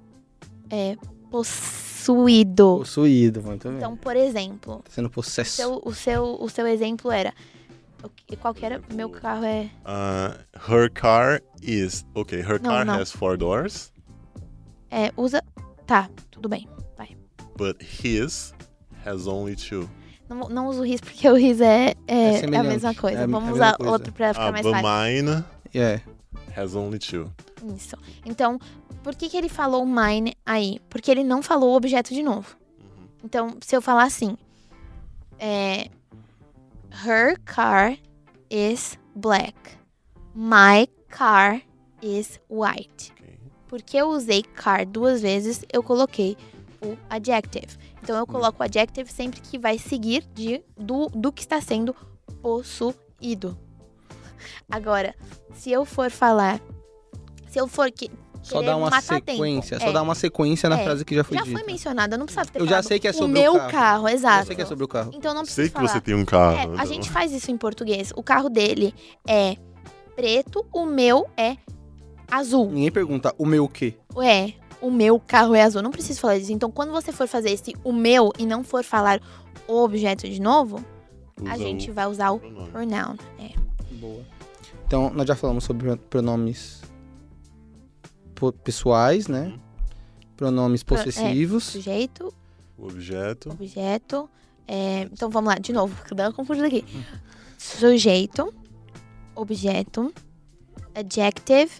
é, 0.70 0.96
possuído. 1.31 2.78
Possuído, 2.78 3.42
muito 3.42 3.68
bem. 3.68 3.76
Então, 3.76 3.96
por 3.96 4.16
exemplo, 4.16 4.76
Tá 4.85 4.90
sendo 4.90 5.11
possesso. 5.11 5.57
seu, 5.57 5.83
o 5.85 5.94
seu, 5.94 6.24
o 6.40 6.48
seu 6.48 6.66
exemplo 6.66 7.11
era. 7.11 7.35
Qual 8.40 8.52
que 8.55 8.64
era? 8.66 8.83
Meu 8.94 9.09
carro 9.11 9.44
é. 9.44 9.70
Ah, 9.85 10.37
her 10.68 10.90
car 10.90 11.40
is. 11.61 12.05
Ok, 12.14 12.40
her 12.40 12.61
Não, 12.61 12.70
car 12.70 12.85
não. 12.85 12.94
has 12.94 13.12
four 13.12 13.37
doors, 13.37 13.92
é 14.90 15.12
usa. 15.16 15.42
Tá, 15.87 16.09
tudo 16.31 16.48
bem. 16.48 16.66
but 17.57 17.76
his 17.83 18.55
has 19.06 19.26
only 19.26 19.56
two. 19.56 19.88
Não, 20.28 20.48
não 20.48 20.66
uso 20.68 20.80
o 20.80 20.84
RIS 20.84 21.00
porque 21.00 21.28
o 21.28 21.34
RIS 21.34 21.60
é, 21.60 21.94
é, 22.06 22.14
É 22.16 22.40
é 22.40 22.56
a 22.56 22.62
mesma 22.62 22.94
coisa. 22.94 23.18
É 23.20 23.26
Vamos 23.26 23.50
mesma 23.50 23.54
usar 23.54 23.76
coisa. 23.76 23.92
outro 23.92 24.12
pra 24.12 24.32
ficar 24.32 24.48
Ah, 24.48 24.52
mais 24.52 24.64
but 24.64 24.72
fácil. 24.72 24.88
mine 24.88 25.44
É. 25.74 26.00
has 26.56 26.74
only 26.74 26.98
two. 26.98 27.30
Isso. 27.76 27.96
Então, 28.24 28.58
por 29.02 29.14
que, 29.14 29.28
que 29.28 29.36
ele 29.36 29.48
falou 29.48 29.84
mine 29.84 30.34
aí? 30.46 30.80
Porque 30.88 31.10
ele 31.10 31.22
não 31.24 31.42
falou 31.42 31.72
o 31.72 31.76
objeto 31.76 32.14
de 32.14 32.22
novo. 32.22 32.56
Uhum. 32.80 33.06
Então, 33.24 33.56
se 33.60 33.76
eu 33.76 33.82
falar 33.82 34.04
assim, 34.04 34.36
é, 35.38 35.88
her 37.04 37.38
car 37.44 37.96
is 38.50 38.98
black, 39.14 39.54
my 40.34 40.86
car 41.08 41.60
is 42.00 42.40
white. 42.48 43.12
Ok. 43.12 43.38
Porque 43.68 43.96
eu 43.96 44.08
usei 44.08 44.42
car 44.42 44.86
duas 44.86 45.20
vezes, 45.22 45.64
eu 45.72 45.82
coloquei 45.82 46.36
o 46.85 46.97
adjective. 47.09 47.77
Então 48.03 48.16
eu 48.16 48.27
coloco 48.27 48.61
o 48.61 48.64
adjective 48.64 49.11
sempre 49.12 49.40
que 49.40 49.59
vai 49.59 49.79
seguir 49.79 50.25
de, 50.35 50.62
do, 50.77 51.07
do 51.09 51.33
que 51.33 51.42
está 51.42 51.61
sendo 51.61 51.95
possuído. 52.42 53.57
Agora, 54.71 55.14
se 55.55 55.71
eu 55.71 55.85
for 55.85 56.11
falar, 56.11 56.61
se 57.49 57.59
eu 57.61 57.68
for 57.68 57.90
que 57.92 58.11
Só 58.42 58.61
dá 58.61 58.77
uma 58.77 58.90
sequência. 59.01 59.77
tempo, 59.77 59.85
Só 59.85 59.90
é, 59.90 59.92
dá 59.92 60.03
uma 60.03 60.14
sequência 60.16 60.68
na 60.68 60.81
É. 60.81 60.85
frase 60.85 61.05
que 61.05 61.14
já 61.14 61.23
foi 61.23 61.37
já 61.38 61.45
dita. 61.45 61.57
foi 61.59 61.66
mencionada, 61.66 62.18
não 62.18 62.27
precisava 62.27 62.51
ter 62.51 62.61
Eu 62.61 62.66
já 62.66 62.83
sei 62.83 62.99
que 62.99 63.07
é 63.07 63.12
sobre 63.12 63.38
o 63.38 63.42
meu 63.42 63.55
carro. 63.55 63.71
carro, 63.71 64.09
Eu 64.09 64.14
exato. 64.14 64.47
sei 64.47 64.57
que 64.57 64.62
é 64.62 64.66
sobre 64.66 64.85
o 64.85 64.88
carro. 64.88 65.11
Então 65.14 65.33
não 65.33 65.45
Sei 65.45 65.66
precisa 65.66 65.68
que 65.68 65.75
falar. 65.75 65.88
você 65.88 66.01
tem 66.01 66.14
um 66.14 66.25
carro. 66.25 66.57
É, 66.57 66.62
a 66.62 66.64
então. 66.66 66.87
gente 66.87 67.11
faz 67.11 67.31
isso 67.33 67.51
em 67.53 67.57
português. 67.57 68.12
O 68.16 68.23
carro 68.23 68.49
dele 68.49 68.92
é 69.29 69.57
preto, 70.16 70.66
o 70.73 70.85
meu 70.85 71.27
é 71.37 71.57
azul. 72.29 72.68
Ninguém 72.71 72.90
pergunta 72.90 73.33
o 73.38 73.47
meu 73.47 73.64
o 73.64 73.68
quê? 73.68 73.95
É, 74.21 74.53
o 74.83 74.90
meu 74.90 75.18
carro 75.18 75.55
é 75.55 75.62
azul. 75.62 75.81
Não 75.81 75.90
preciso 75.90 76.21
falar 76.21 76.38
disso. 76.38 76.53
Então, 76.53 76.71
quando 76.71 76.90
você 76.92 77.11
for 77.12 77.27
fazer 77.27 77.51
esse 77.51 77.75
o 77.83 77.92
meu 77.92 78.31
e 78.38 78.45
não 78.45 78.62
for 78.62 78.85
falar 78.85 79.21
o 79.66 79.83
objeto 79.83 80.29
de 80.29 80.40
novo, 80.40 80.85
a 81.49 81.57
gente 81.57 81.90
vai 81.90 82.07
usar 82.07 82.33
o 82.33 82.38
pronome. 82.40 82.71
pronoun. 82.71 83.16
É. 83.38 83.51
Boa. 83.95 84.23
Então, 84.87 85.09
nós 85.11 85.27
já 85.27 85.35
falamos 85.35 85.64
sobre 85.64 85.97
pronomes 85.97 86.83
pessoais, 88.64 89.29
né? 89.29 89.47
Uhum. 89.55 89.61
Pronomes 90.37 90.83
Pro- 90.83 90.97
é. 90.97 91.05
possessivos. 91.05 91.64
Sujeito, 91.64 92.35
O 92.77 92.87
objeto. 92.87 93.51
objeto. 93.51 94.29
é, 94.66 95.03
então, 95.12 95.31
vamos 95.31 95.49
lá, 95.53 95.59
de 95.59 95.73
novo, 95.73 95.95
dá 96.14 96.25
uma 96.25 96.33
confusão 96.33 96.66
aqui. 96.66 96.85
Sujeito, 97.57 98.53
objeto, 99.37 100.12
adjective, 100.95 101.71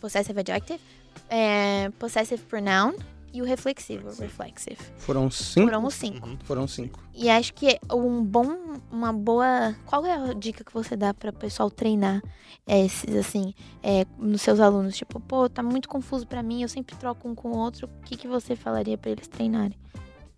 possessive 0.00 0.40
adjective, 0.40 0.80
é, 1.28 1.90
possessive 1.98 2.42
pronoun 2.44 2.94
e 3.32 3.42
o 3.42 3.44
reflexivo, 3.44 4.08
reflexive. 4.20 4.78
Foram 4.96 5.30
cinco? 5.30 5.66
Foram 5.66 5.84
os 5.84 5.94
cinco. 5.94 6.26
Uhum. 6.28 6.38
Foram 6.44 6.66
cinco. 6.68 7.00
E 7.14 7.28
acho 7.28 7.52
que 7.52 7.78
um 7.92 8.24
bom, 8.24 8.56
uma 8.90 9.12
boa. 9.12 9.74
Qual 9.84 10.04
é 10.06 10.14
a 10.14 10.32
dica 10.32 10.64
que 10.64 10.72
você 10.72 10.96
dá 10.96 11.12
para 11.12 11.30
o 11.30 11.32
pessoal 11.32 11.70
treinar 11.70 12.22
esses, 12.66 13.14
assim, 13.14 13.52
é, 13.82 14.06
nos 14.18 14.40
seus 14.40 14.60
alunos? 14.60 14.96
Tipo, 14.96 15.20
pô, 15.20 15.48
tá 15.48 15.62
muito 15.62 15.88
confuso 15.88 16.26
para 16.26 16.42
mim, 16.42 16.62
eu 16.62 16.68
sempre 16.68 16.96
troco 16.96 17.28
um 17.28 17.34
com 17.34 17.50
o 17.50 17.56
outro. 17.58 17.86
O 17.86 18.04
que, 18.04 18.16
que 18.16 18.26
você 18.26 18.56
falaria 18.56 18.96
para 18.96 19.10
eles 19.10 19.28
treinarem? 19.28 19.76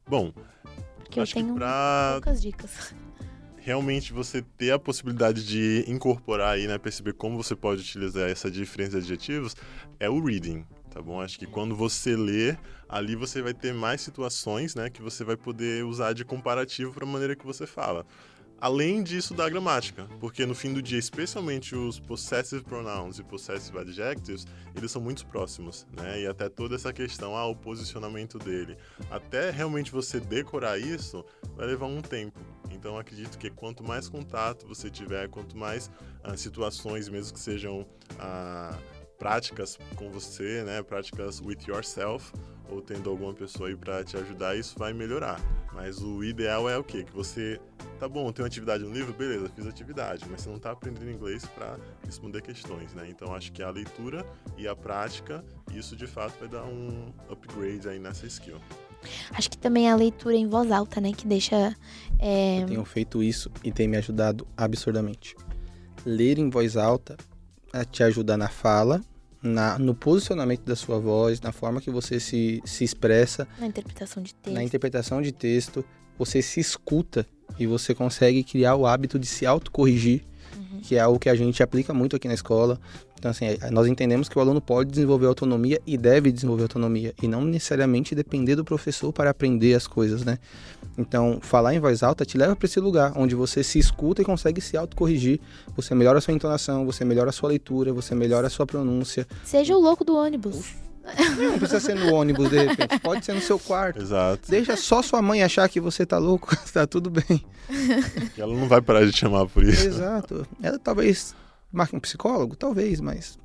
Bom, 0.09 0.33
Porque 0.99 1.21
acho 1.21 1.31
eu 1.39 1.43
tenho 1.43 1.55
que 1.55 1.61
pra 1.61 2.11
poucas 2.15 2.43
dicas. 2.43 2.93
realmente 3.57 4.13
você 4.13 4.43
ter 4.43 4.73
a 4.73 4.79
possibilidade 4.81 5.47
de 5.47 5.85
incorporar 5.87 6.55
aí, 6.55 6.67
né, 6.67 6.77
perceber 6.77 7.13
como 7.13 7.41
você 7.41 7.55
pode 7.55 7.83
utilizar 7.83 8.29
essa 8.29 8.51
diferença 8.51 8.93
de 8.93 8.97
adjetivos, 8.99 9.55
é 10.01 10.11
o 10.11 10.21
reading, 10.25 10.65
tá 10.91 11.01
bom? 11.01 11.21
Acho 11.21 11.39
que 11.39 11.47
quando 11.47 11.75
você 11.75 12.17
lê, 12.17 12.57
ali 12.89 13.15
você 13.15 13.41
vai 13.41 13.55
ter 13.55 13.73
mais 13.73 14.01
situações, 14.01 14.75
né, 14.75 14.91
que 14.91 15.01
você 15.01 15.25
vai 15.25 15.37
poder 15.37 15.85
usar 15.85 16.13
de 16.13 16.25
comparativo 16.25 16.93
para 16.93 17.05
a 17.05 17.09
maneira 17.09 17.37
que 17.37 17.47
você 17.47 17.67
fala. 17.67 18.05
Além 18.61 19.03
disso 19.03 19.33
da 19.33 19.49
gramática, 19.49 20.07
porque 20.21 20.45
no 20.45 20.55
fim 20.55 20.75
do 20.75 20.83
dia, 20.83 20.99
especialmente 20.99 21.75
os 21.75 21.99
possessive 21.99 22.63
pronouns 22.63 23.19
e 23.19 23.25
possessive 23.25 23.79
adjectives, 23.79 24.47
eles 24.77 24.91
são 24.91 25.01
muito 25.01 25.27
próximos, 25.27 25.87
né? 25.97 26.21
E 26.21 26.27
até 26.27 26.47
toda 26.47 26.75
essa 26.75 26.93
questão, 26.93 27.35
ah, 27.35 27.47
o 27.47 27.57
posicionamento 27.57 28.39
dele, 28.39 28.77
até 29.11 29.51
realmente 29.51 29.91
você 29.91 30.21
decorar 30.21 30.77
isso, 30.79 31.25
vai 31.57 31.69
levar 31.69 31.87
um 31.87 32.03
tempo. 32.03 32.39
Então 32.71 32.99
acredito 32.99 33.39
que 33.39 33.49
quanto 33.49 33.83
mais 33.83 34.11
contato 34.11 34.67
você 34.67 34.91
tiver, 34.91 35.27
quanto 35.31 35.57
mais 35.57 35.91
ah, 36.23 36.37
situações, 36.37 37.09
mesmo 37.09 37.33
que 37.33 37.41
sejam 37.41 37.87
ah, 38.19 38.79
práticas 39.21 39.79
com 39.97 40.11
você, 40.11 40.65
né, 40.65 40.83
práticas 40.83 41.41
with 41.43 41.59
yourself, 41.69 42.33
ou 42.71 42.81
tendo 42.81 43.11
alguma 43.11 43.35
pessoa 43.35 43.69
aí 43.69 43.77
para 43.77 44.03
te 44.03 44.17
ajudar, 44.17 44.57
isso 44.57 44.79
vai 44.79 44.95
melhorar. 44.95 45.39
Mas 45.75 46.01
o 46.01 46.25
ideal 46.25 46.69
é 46.71 46.79
o 46.79 46.83
quê? 46.83 47.05
Que 47.05 47.13
você, 47.13 47.61
tá 47.99 48.09
bom, 48.09 48.33
tem 48.33 48.43
uma 48.43 48.47
atividade 48.47 48.83
no 48.83 48.91
livro, 48.93 49.13
beleza, 49.13 49.51
fiz 49.55 49.67
atividade, 49.67 50.25
mas 50.31 50.41
você 50.41 50.49
não 50.49 50.59
tá 50.59 50.71
aprendendo 50.71 51.11
inglês 51.11 51.45
para 51.55 51.77
responder 52.07 52.41
questões, 52.41 52.95
né? 52.95 53.09
Então 53.11 53.35
acho 53.35 53.53
que 53.53 53.63
a 53.63 53.71
leitura 53.71 54.25
e 54.57 54.67
a 54.67 54.75
prática, 54.75 55.45
isso 55.73 55.95
de 55.95 56.07
fato 56.07 56.39
vai 56.41 56.49
dar 56.49 56.65
um 56.65 57.13
upgrade 57.29 57.89
aí 57.89 57.99
nessa 57.99 58.27
skill. 58.27 58.59
Acho 59.33 59.51
que 59.51 59.59
também 59.59 59.91
a 59.91 59.97
leitura 59.97 60.35
em 60.37 60.49
voz 60.49 60.71
alta, 60.71 61.01
né? 61.01 61.13
Que 61.13 61.27
deixa. 61.27 61.77
é, 62.19 62.63
Eu 62.63 62.67
tenho 62.67 62.85
feito 62.85 63.23
isso 63.23 63.51
e 63.63 63.71
tem 63.71 63.87
me 63.87 63.97
ajudado 63.97 64.47
absurdamente. 64.57 65.35
Ler 66.07 66.39
em 66.39 66.49
voz 66.49 66.77
alta 66.77 67.17
eh, 67.73 67.85
te 67.85 68.03
ajuda 68.03 68.37
na 68.37 68.49
fala, 68.49 69.01
na, 69.43 69.79
no 69.79 69.95
posicionamento 69.95 70.63
da 70.65 70.77
sua 70.77 70.99
voz, 70.99 71.41
na 71.41 71.53
forma 71.53 71.81
que 71.81 71.91
você 71.91 72.21
se, 72.21 72.61
se 72.65 72.85
expressa, 72.85 73.49
na 73.59 73.67
interpretação 73.67 74.23
de 74.23 74.35
texto. 74.35 74.55
na 74.55 74.63
interpretação 74.63 75.23
de 75.23 75.33
texto. 75.33 75.85
Você 76.19 76.43
se 76.43 76.61
escuta 76.61 77.27
e 77.59 77.67
você 77.67 77.95
consegue 77.95 78.45
criar 78.45 78.77
o 78.77 78.87
hábito 78.87 79.19
de 79.19 79.27
se 79.27 79.47
autocorrigir. 79.47 80.23
Que 80.81 80.97
é 80.97 81.01
algo 81.01 81.19
que 81.19 81.29
a 81.29 81.35
gente 81.35 81.63
aplica 81.63 81.93
muito 81.95 82.17
aqui 82.17 82.27
na 82.27 82.35
escola. 82.35 82.81
Então, 83.19 83.31
assim, 83.31 83.45
é, 83.45 83.71
nós 83.71 83.87
entendemos 83.87 84.31
que 84.31 84.39
o 84.39 84.41
aluno 84.41 84.63
pode 84.63 84.91
desenvolver 84.91 85.27
autonomia 85.27 85.79
e 85.87 85.99
deve 85.99 86.33
desenvolver 86.33 86.63
autonomia, 86.63 87.15
e 87.23 87.29
não 87.29 87.45
necessariamente 87.45 88.15
depender 88.15 88.57
do 88.57 88.65
professor 88.65 89.13
para 89.13 89.29
aprender 89.29 89.75
as 89.75 89.87
coisas, 89.87 90.25
né? 90.25 90.39
Então, 90.97 91.39
falar 91.43 91.75
em 91.75 91.79
voz 91.79 92.03
alta 92.03 92.25
te 92.25 92.39
leva 92.39 92.57
para 92.57 92.67
esse 92.67 92.81
lugar 92.81 93.13
onde 93.17 93.35
você 93.35 93.63
se 93.63 93.79
escuta 93.79 94.23
e 94.23 94.25
consegue 94.25 94.61
se 94.63 94.75
autocorrigir. 94.75 95.39
Você 95.77 95.95
melhora 95.95 96.17
a 96.17 96.21
sua 96.23 96.33
entonação, 96.33 96.87
você 96.87 97.05
melhora 97.05 97.29
a 97.29 97.33
sua 97.33 97.51
leitura, 97.51 97.93
você 97.93 98.15
melhora 98.15 98.47
a 98.47 98.51
sua 98.51 98.67
pronúncia. 98.67 99.27
Seja 99.45 99.77
o 99.77 99.81
louco 99.81 100.03
do 100.03 100.17
ônibus. 100.17 100.90
Não 101.37 101.59
precisa 101.59 101.81
ser 101.81 101.95
no 101.95 102.15
ônibus, 102.15 102.51
de 102.51 102.59
repente. 102.59 102.99
Pode 103.01 103.25
ser 103.25 103.35
no 103.35 103.41
seu 103.41 103.59
quarto. 103.59 104.01
Exato. 104.01 104.51
Deixa 104.51 104.77
só 104.77 105.03
sua 105.03 105.23
mãe 105.23 105.43
achar 105.43 105.69
que 105.69 105.81
você 105.81 106.05
tá 106.05 106.19
louco, 106.19 106.55
tá 106.73 106.87
tudo 106.87 107.11
bem. 107.11 107.45
Ela 108.37 108.55
não 108.55 108.69
vai 108.69 108.81
parar 108.81 109.05
de 109.05 109.13
te 109.13 109.19
chamar 109.19 109.47
por 109.47 109.63
isso. 109.63 109.87
Exato. 109.87 110.47
Ela 110.63 110.79
talvez 110.79 111.35
marque 111.73 111.97
um 111.97 112.01
psicólogo, 112.01 112.57
talvez, 112.57 113.01
mas 113.01 113.39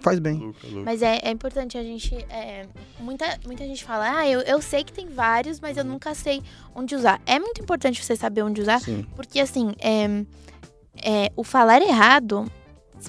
faz 0.00 0.18
bem. 0.18 0.34
Luca, 0.34 0.66
Luca. 0.66 0.82
Mas 0.84 1.02
é, 1.02 1.20
é 1.22 1.30
importante 1.30 1.78
a 1.78 1.82
gente. 1.82 2.14
é, 2.28 2.66
muita, 3.00 3.38
muita 3.46 3.64
gente 3.64 3.84
fala, 3.84 4.18
ah, 4.18 4.28
eu, 4.28 4.40
eu 4.40 4.60
sei 4.60 4.84
que 4.84 4.92
tem 4.92 5.06
vários, 5.06 5.60
mas 5.60 5.76
eu 5.76 5.84
nunca 5.84 6.14
sei 6.14 6.42
onde 6.74 6.94
usar. 6.94 7.20
É 7.24 7.38
muito 7.38 7.60
importante 7.62 8.04
você 8.04 8.16
saber 8.16 8.42
onde 8.42 8.60
usar, 8.60 8.80
Sim. 8.80 9.06
porque 9.14 9.40
assim, 9.40 9.72
é, 9.78 10.24
é, 10.96 11.32
o 11.36 11.44
falar 11.44 11.80
errado, 11.80 12.50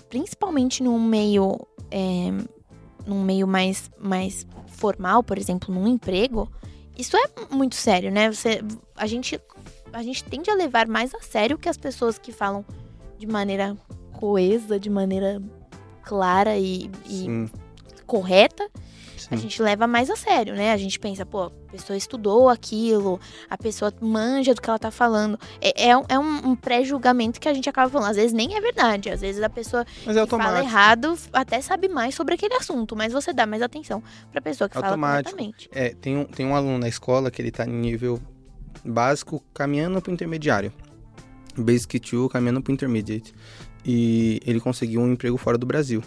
principalmente 0.10 0.84
num 0.84 1.00
meio. 1.00 1.68
Num 3.06 3.24
meio 3.24 3.48
mais, 3.48 3.92
mais 4.00 4.46
formal, 4.68 5.24
por 5.24 5.38
exemplo, 5.38 5.74
num 5.74 5.88
emprego, 5.88 6.52
isso 6.98 7.18
é 7.18 7.24
muito 7.52 7.76
sério, 7.76 8.12
né? 8.12 8.32
Você, 8.32 8.62
a, 8.96 9.08
gente, 9.08 9.40
a 9.92 10.04
gente 10.04 10.24
tende 10.24 10.50
a 10.50 10.56
levar 10.56 10.88
mais 10.88 11.14
a 11.14 11.22
sério 11.22 11.58
que 11.58 11.68
as 11.68 11.78
pessoas 11.78 12.18
que 12.18 12.32
falam 12.32 12.66
de 13.18 13.26
maneira 13.26 13.78
coesa, 14.14 14.80
de 14.80 14.90
maneira 14.90 15.42
clara 16.04 16.58
e, 16.58 16.90
e 17.08 17.50
Sim. 19.24 19.36
a 19.36 19.38
gente 19.38 19.62
leva 19.62 19.86
mais 19.88 20.10
a 20.10 20.16
sério, 20.16 20.54
né? 20.56 20.72
A 20.72 20.78
gente 20.78 21.00
pensa, 21.00 21.26
pô, 21.26 21.44
a 21.44 21.50
pessoa 21.72 21.96
estudou 21.98 22.50
aquilo, 22.50 23.20
a 23.50 23.58
pessoa 23.58 23.94
manja 24.02 24.54
do 24.54 24.62
que 24.62 24.70
ela 24.70 24.80
tá 24.80 24.92
falando. 24.92 25.40
É, 25.62 25.90
é, 25.90 25.98
um- 25.98 26.06
é 26.10 26.20
um, 26.20 26.50
um 26.52 26.56
pré-julgamento 26.56 27.40
que 27.40 27.48
a 27.50 27.54
gente 27.54 27.70
acaba 27.70 27.90
falando. 27.90 28.10
Às 28.12 28.18
vezes 28.18 28.34
nem 28.34 28.56
é 28.56 28.62
verdade. 28.62 29.10
Às 29.10 29.22
vezes 29.22 29.42
a 29.42 29.50
pessoa 29.50 29.86
Mas 30.06 30.16
é 30.18 30.24
que 30.24 30.30
fala 30.30 30.60
errado 30.62 31.18
até 31.32 31.62
sabe 31.62 31.88
mais 31.88 32.16
sobre 32.16 32.36
aquele 32.36 32.54
assunto, 32.56 32.96
mas 32.96 33.12
você 33.14 33.34
dá 33.34 33.46
mais 33.46 33.62
atenção 33.62 34.02
pra 34.32 34.42
pessoa 34.42 34.68
que 34.70 34.76
fala 34.76 34.88
Automático. 34.88 35.32
corretamente. 35.36 35.70
É, 35.72 35.90
tem 35.94 36.18
um, 36.18 36.26
tem 36.26 36.46
um 36.46 36.56
aluno 36.56 36.78
na 36.78 36.88
escola 36.88 37.30
que 37.32 37.42
ele 37.42 37.52
tá 37.52 37.66
em 37.66 37.70
nível 37.74 38.20
básico 38.86 39.44
caminhando 39.54 40.02
pro 40.02 40.12
intermediário. 40.12 40.72
Basic 41.58 42.00
2 42.00 42.32
caminhando 42.32 42.62
pro 42.62 42.74
intermediate. 42.74 43.34
E 43.86 44.40
ele 44.46 44.60
conseguiu 44.60 45.02
um 45.02 45.12
emprego 45.12 45.38
fora 45.38 45.58
do 45.58 45.66
Brasil, 45.66 46.02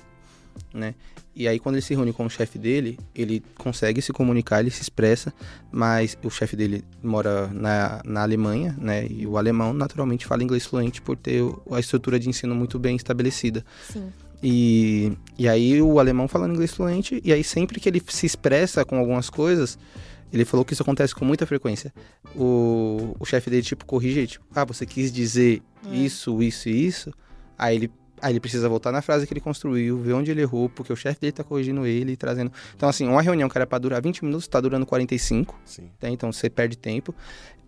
né? 0.73 0.95
E 1.39 1.47
aí 1.47 1.59
quando 1.59 1.75
ele 1.75 1.83
se 1.83 1.95
reúne 1.95 2.15
com 2.15 2.25
o 2.25 2.31
chefe 2.31 2.59
dele, 2.59 2.99
ele 3.15 3.43
consegue 3.59 4.01
se 4.01 4.11
comunicar, 4.11 4.61
ele 4.61 4.71
se 4.71 4.81
expressa, 4.81 5.35
mas 5.71 6.17
o 6.25 6.31
chefe 6.31 6.57
dele 6.57 6.83
mora 7.03 7.49
na, 7.49 8.01
na 8.07 8.23
Alemanha, 8.23 8.75
né? 8.81 9.07
E 9.09 9.27
o 9.27 9.37
alemão 9.37 9.75
naturalmente 9.75 10.25
fala 10.25 10.43
inglês 10.43 10.65
fluente 10.65 11.03
por 11.03 11.15
ter 11.15 11.43
a 11.71 11.79
estrutura 11.79 12.19
de 12.19 12.29
ensino 12.31 12.55
muito 12.55 12.79
bem 12.79 12.97
estabelecida. 12.97 13.63
Sim. 13.93 14.11
E, 14.43 15.13
e 15.39 15.47
aí 15.47 15.81
o 15.83 15.99
alemão 16.01 16.27
falando 16.27 16.53
inglês 16.55 16.73
fluente, 16.73 17.21
e 17.23 17.33
aí 17.33 17.45
sempre 17.45 17.81
que 17.81 17.89
ele 17.89 18.03
se 18.09 18.25
expressa 18.25 18.83
com 18.85 18.99
algumas 18.99 19.29
coisas, 19.29 19.79
ele 20.33 20.45
falou 20.45 20.65
que 20.65 20.73
isso 20.73 20.83
acontece 20.83 21.15
com 21.15 21.25
muita 21.25 21.47
frequência. 21.47 21.93
O, 22.35 23.15
o 23.19 23.25
chefe 23.25 23.51
dele, 23.51 23.63
tipo, 23.63 23.85
corrige, 23.85 24.27
tipo, 24.27 24.45
ah, 24.55 24.65
você 24.65 24.85
quis 24.87 25.13
dizer 25.13 25.63
É. 25.91 25.95
isso, 25.97 26.43
isso 26.43 26.69
e 26.69 26.87
isso. 26.87 27.13
Aí 27.59 27.77
ele, 27.77 27.91
aí 28.21 28.33
ele 28.33 28.41
precisa 28.41 28.69
voltar 28.69 28.93
na 28.93 29.03
frase 29.03 29.27
que 29.27 29.33
ele 29.33 29.41
construiu, 29.41 29.99
ver 29.99 30.13
onde 30.13 30.31
ele 30.31 30.41
errou, 30.41 30.69
porque 30.69 30.93
o 30.93 30.97
chefe 30.97 31.21
dele 31.21 31.33
tá 31.33 31.45
corrigindo 31.45 31.87
ele 31.87 32.13
e 32.13 32.17
trazendo. 32.17 32.53
Então, 32.75 32.89
assim, 32.89 33.07
uma 33.07 33.23
reunião 33.23 33.49
que 33.49 33.57
era 33.59 33.67
pra 33.67 33.79
durar 33.79 34.01
20 34.03 34.25
minutos, 34.25 34.49
tá 34.49 34.61
durando 34.61 34.87
45 34.87 35.59
Sim. 35.65 35.91
Então 36.03 36.33
você 36.33 36.49
perde 36.49 36.77
tempo. 36.77 37.15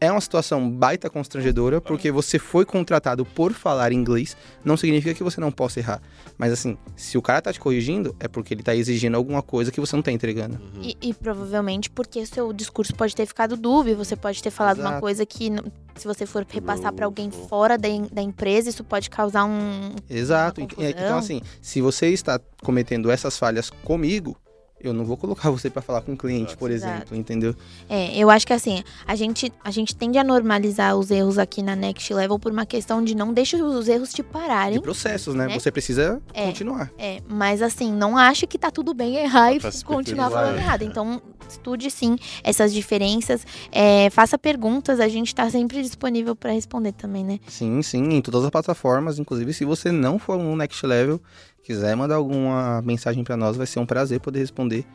É 0.00 0.10
uma 0.10 0.20
situação 0.20 0.70
baita 0.70 1.10
constrangedora, 1.10 1.80
porque 1.80 2.10
você 2.10 2.38
foi 2.38 2.64
contratado 2.64 3.24
por 3.24 3.52
falar 3.52 3.92
inglês, 3.92 4.36
não 4.64 4.76
significa 4.76 5.12
que 5.12 5.24
você 5.24 5.40
não 5.40 5.50
possa 5.50 5.80
errar. 5.80 6.00
Mas 6.36 6.52
assim, 6.52 6.78
se 6.94 7.18
o 7.18 7.22
cara 7.22 7.42
tá 7.42 7.52
te 7.52 7.58
corrigindo, 7.58 8.14
é 8.20 8.28
porque 8.28 8.54
ele 8.54 8.62
tá 8.62 8.74
exigindo 8.74 9.16
alguma 9.16 9.42
coisa 9.42 9.72
que 9.72 9.80
você 9.80 9.96
não 9.96 10.02
tá 10.02 10.12
entregando. 10.12 10.56
Uhum. 10.56 10.82
E, 10.82 10.96
e 11.00 11.14
provavelmente 11.14 11.90
porque 11.90 12.24
seu 12.26 12.52
discurso 12.52 12.94
pode 12.94 13.14
ter 13.14 13.26
ficado 13.26 13.56
dúbio, 13.56 13.96
você 13.96 14.14
pode 14.14 14.40
ter 14.42 14.50
falado 14.50 14.78
uma 14.78 14.90
Exato. 14.90 15.00
coisa 15.00 15.26
que, 15.26 15.50
se 15.96 16.06
você 16.06 16.26
for 16.26 16.46
repassar 16.48 16.92
pra 16.92 17.06
alguém 17.06 17.30
fora 17.30 17.76
da, 17.76 17.88
da 18.12 18.22
empresa, 18.22 18.68
isso 18.68 18.84
pode 18.84 19.10
causar 19.10 19.44
um. 19.44 19.96
Exato. 20.08 20.60
Uma 20.60 20.88
Então, 20.88 21.18
assim, 21.18 21.40
se 21.60 21.80
você 21.80 22.08
está 22.08 22.40
cometendo 22.62 23.10
essas 23.10 23.36
falhas 23.36 23.68
comigo, 23.70 24.36
eu 24.80 24.92
não 24.92 25.04
vou 25.04 25.16
colocar 25.16 25.50
você 25.50 25.68
pra 25.68 25.82
falar 25.82 26.00
com 26.02 26.12
o 26.12 26.16
cliente, 26.16 26.44
Exato. 26.50 26.58
por 26.58 26.70
Exato. 26.70 26.94
exemplo, 26.94 27.16
entendeu? 27.16 27.54
É, 27.88 28.16
eu 28.16 28.30
acho 28.30 28.46
que 28.46 28.52
assim, 28.52 28.82
a 29.06 29.14
gente, 29.14 29.52
a 29.64 29.70
gente 29.70 29.94
tende 29.96 30.18
a 30.18 30.24
normalizar 30.24 30.96
os 30.96 31.10
erros 31.10 31.38
aqui 31.38 31.62
na 31.62 31.74
Next 31.74 32.12
Level 32.12 32.38
por 32.38 32.52
uma 32.52 32.64
questão 32.66 33.02
de 33.02 33.14
não 33.14 33.32
deixar 33.32 33.58
os 33.58 33.88
erros 33.88 34.10
te 34.10 34.16
De 34.16 34.22
pararem. 34.22 34.80
processos, 34.80 35.34
né? 35.34 35.46
Né? 35.46 35.58
Você 35.58 35.70
precisa 35.70 36.20
É. 36.34 36.46
continuar. 36.46 36.90
É, 36.98 37.20
mas 37.28 37.62
assim, 37.62 37.92
não 37.92 38.16
ache 38.16 38.46
que 38.46 38.58
tá 38.58 38.70
tudo 38.70 38.92
bem 38.94 39.16
errar 39.16 39.52
e 39.52 39.60
continuar 39.84 40.30
falando 40.30 40.56
errado. 40.58 40.82
Então, 40.82 41.20
estude 41.48 41.90
sim 41.90 42.16
essas 42.44 42.72
diferenças, 42.74 43.46
é, 43.72 44.10
faça 44.10 44.36
perguntas, 44.38 45.00
a 45.00 45.08
gente 45.08 45.34
tá 45.34 45.48
sempre 45.48 45.80
disponível 45.82 46.36
pra 46.36 46.52
responder 46.52 46.92
também, 46.92 47.24
né? 47.24 47.38
Sim, 47.46 47.80
sim, 47.82 48.02
em 48.14 48.20
todas 48.20 48.44
as 48.44 48.50
plataformas. 48.50 49.18
Inclusive, 49.18 49.52
se 49.54 49.64
você 49.64 49.90
não 49.90 50.18
for 50.18 50.36
um 50.36 50.54
Next 50.56 50.84
Level, 50.84 51.20
quiser 51.68 51.94
mandar 51.94 52.14
alguma 52.14 52.80
mensagem 52.80 53.22
pra 53.22 53.36
nós, 53.36 53.54
vai 53.54 53.66
ser 53.66 53.78
um 53.78 53.84
prazer 53.84 54.20
poder 54.20 54.38
responder. 54.38 54.86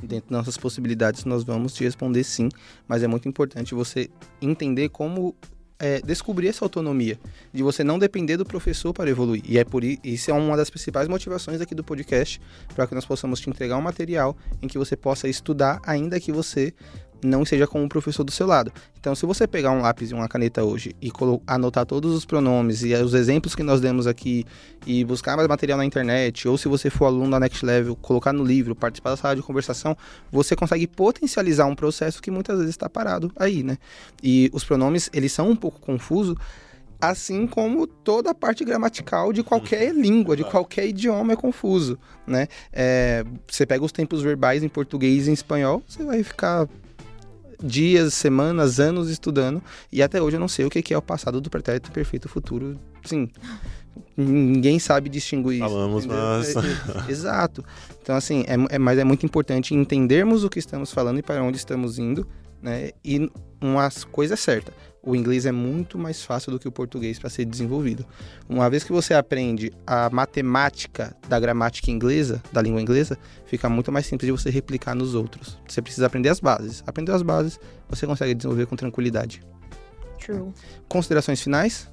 Dentro 0.00 0.30
das 0.30 0.38
nossas 0.38 0.56
possibilidades, 0.56 1.24
nós 1.24 1.42
vamos 1.42 1.74
te 1.74 1.82
responder 1.82 2.22
sim. 2.22 2.48
Mas 2.86 3.02
é 3.02 3.08
muito 3.08 3.28
importante 3.28 3.74
você 3.74 4.08
entender 4.40 4.90
como 4.90 5.34
é, 5.76 6.00
descobrir 6.02 6.46
essa 6.46 6.64
autonomia. 6.64 7.18
De 7.52 7.64
você 7.64 7.82
não 7.82 7.98
depender 7.98 8.36
do 8.36 8.44
professor 8.44 8.92
para 8.92 9.10
evoluir. 9.10 9.42
E 9.44 9.58
é 9.58 9.64
por 9.64 9.82
isso 9.82 10.30
é 10.30 10.34
uma 10.34 10.56
das 10.56 10.70
principais 10.70 11.08
motivações 11.08 11.60
aqui 11.60 11.74
do 11.74 11.82
podcast, 11.82 12.40
para 12.76 12.86
que 12.86 12.94
nós 12.94 13.04
possamos 13.04 13.40
te 13.40 13.50
entregar 13.50 13.76
um 13.76 13.82
material 13.82 14.36
em 14.62 14.68
que 14.68 14.78
você 14.78 14.94
possa 14.94 15.26
estudar, 15.26 15.80
ainda 15.84 16.20
que 16.20 16.30
você 16.30 16.72
não 17.22 17.42
esteja 17.42 17.66
com 17.66 17.84
o 17.84 17.88
professor 17.88 18.24
do 18.24 18.30
seu 18.30 18.46
lado. 18.46 18.72
Então, 18.98 19.14
se 19.14 19.24
você 19.24 19.46
pegar 19.46 19.70
um 19.70 19.80
lápis 19.80 20.10
e 20.10 20.14
uma 20.14 20.28
caneta 20.28 20.62
hoje 20.62 20.94
e 21.00 21.10
anotar 21.46 21.86
todos 21.86 22.14
os 22.14 22.24
pronomes 22.24 22.82
e 22.82 22.94
os 22.94 23.14
exemplos 23.14 23.54
que 23.54 23.62
nós 23.62 23.80
demos 23.80 24.06
aqui 24.06 24.44
e 24.86 25.04
buscar 25.04 25.36
mais 25.36 25.48
material 25.48 25.78
na 25.78 25.84
internet, 25.84 26.46
ou 26.46 26.58
se 26.58 26.68
você 26.68 26.90
for 26.90 27.06
aluno 27.06 27.30
da 27.30 27.40
Next 27.40 27.64
Level, 27.64 27.96
colocar 27.96 28.32
no 28.32 28.44
livro, 28.44 28.74
participar 28.74 29.10
da 29.10 29.16
sala 29.16 29.36
de 29.36 29.42
conversação, 29.42 29.96
você 30.30 30.54
consegue 30.54 30.86
potencializar 30.86 31.66
um 31.66 31.74
processo 31.74 32.20
que 32.20 32.30
muitas 32.30 32.58
vezes 32.58 32.74
está 32.74 32.88
parado 32.88 33.32
aí, 33.36 33.62
né? 33.62 33.78
E 34.22 34.50
os 34.52 34.64
pronomes, 34.64 35.08
eles 35.12 35.32
são 35.32 35.50
um 35.50 35.56
pouco 35.56 35.80
confusos, 35.80 36.36
assim 37.00 37.46
como 37.46 37.86
toda 37.86 38.30
a 38.30 38.34
parte 38.34 38.64
gramatical 38.64 39.32
de 39.32 39.42
qualquer 39.42 39.94
língua, 39.94 40.36
de 40.36 40.44
qualquer 40.44 40.86
idioma 40.86 41.32
é 41.32 41.36
confuso, 41.36 41.98
né? 42.26 42.46
É, 42.72 43.24
você 43.48 43.64
pega 43.64 43.84
os 43.84 43.92
tempos 43.92 44.20
verbais 44.20 44.62
em 44.62 44.68
português 44.68 45.26
e 45.26 45.30
em 45.30 45.32
espanhol, 45.32 45.82
você 45.88 46.04
vai 46.04 46.22
ficar 46.22 46.68
dias, 47.62 48.14
semanas, 48.14 48.80
anos 48.80 49.08
estudando, 49.10 49.62
e 49.92 50.02
até 50.02 50.20
hoje 50.20 50.36
eu 50.36 50.40
não 50.40 50.48
sei 50.48 50.64
o 50.64 50.70
que 50.70 50.92
é 50.92 50.98
o 50.98 51.02
passado 51.02 51.40
do 51.40 51.50
pretérito 51.50 51.90
perfeito 51.92 52.28
futuro. 52.28 52.78
Sim, 53.04 53.28
ninguém 54.16 54.78
sabe 54.78 55.08
distinguir 55.08 55.54
isso. 55.54 55.68
Falamos, 55.68 56.06
mas- 56.06 56.56
É, 56.56 56.58
é, 57.08 57.10
exato. 57.10 57.64
Então, 58.02 58.16
assim, 58.16 58.44
é, 58.46 58.74
é- 58.74 58.78
mas 58.78 58.98
é 58.98 59.04
muito 59.04 59.24
importante 59.24 59.74
entendermos 59.74 60.44
o 60.44 60.50
que 60.50 60.58
estamos 60.58 60.92
falando 60.92 61.18
e 61.18 61.22
para 61.22 61.42
onde 61.42 61.56
estamos 61.58 61.98
indo, 61.98 62.26
né? 62.62 62.90
E 63.04 63.30
uma 63.60 63.88
coisa 64.10 64.34
é 64.34 64.36
certa, 64.36 64.72
o 65.02 65.16
inglês 65.16 65.46
é 65.46 65.52
muito 65.52 65.98
mais 65.98 66.22
fácil 66.22 66.52
do 66.52 66.58
que 66.58 66.68
o 66.68 66.72
português 66.72 67.18
para 67.18 67.30
ser 67.30 67.44
desenvolvido. 67.44 68.04
Uma 68.48 68.68
vez 68.68 68.84
que 68.84 68.92
você 68.92 69.14
aprende 69.14 69.72
a 69.86 70.10
matemática 70.10 71.16
da 71.28 71.40
gramática 71.40 71.90
inglesa, 71.90 72.42
da 72.52 72.60
língua 72.60 72.82
inglesa, 72.82 73.18
fica 73.46 73.68
muito 73.68 73.90
mais 73.90 74.06
simples 74.06 74.26
de 74.26 74.32
você 74.32 74.50
replicar 74.50 74.94
nos 74.94 75.14
outros. 75.14 75.58
Você 75.66 75.80
precisa 75.80 76.06
aprender 76.06 76.28
as 76.28 76.40
bases. 76.40 76.82
Aprendeu 76.86 77.14
as 77.14 77.22
bases, 77.22 77.58
você 77.88 78.06
consegue 78.06 78.34
desenvolver 78.34 78.66
com 78.66 78.76
tranquilidade. 78.76 79.42
True. 80.18 80.52
Considerações 80.86 81.40
finais? 81.40 81.90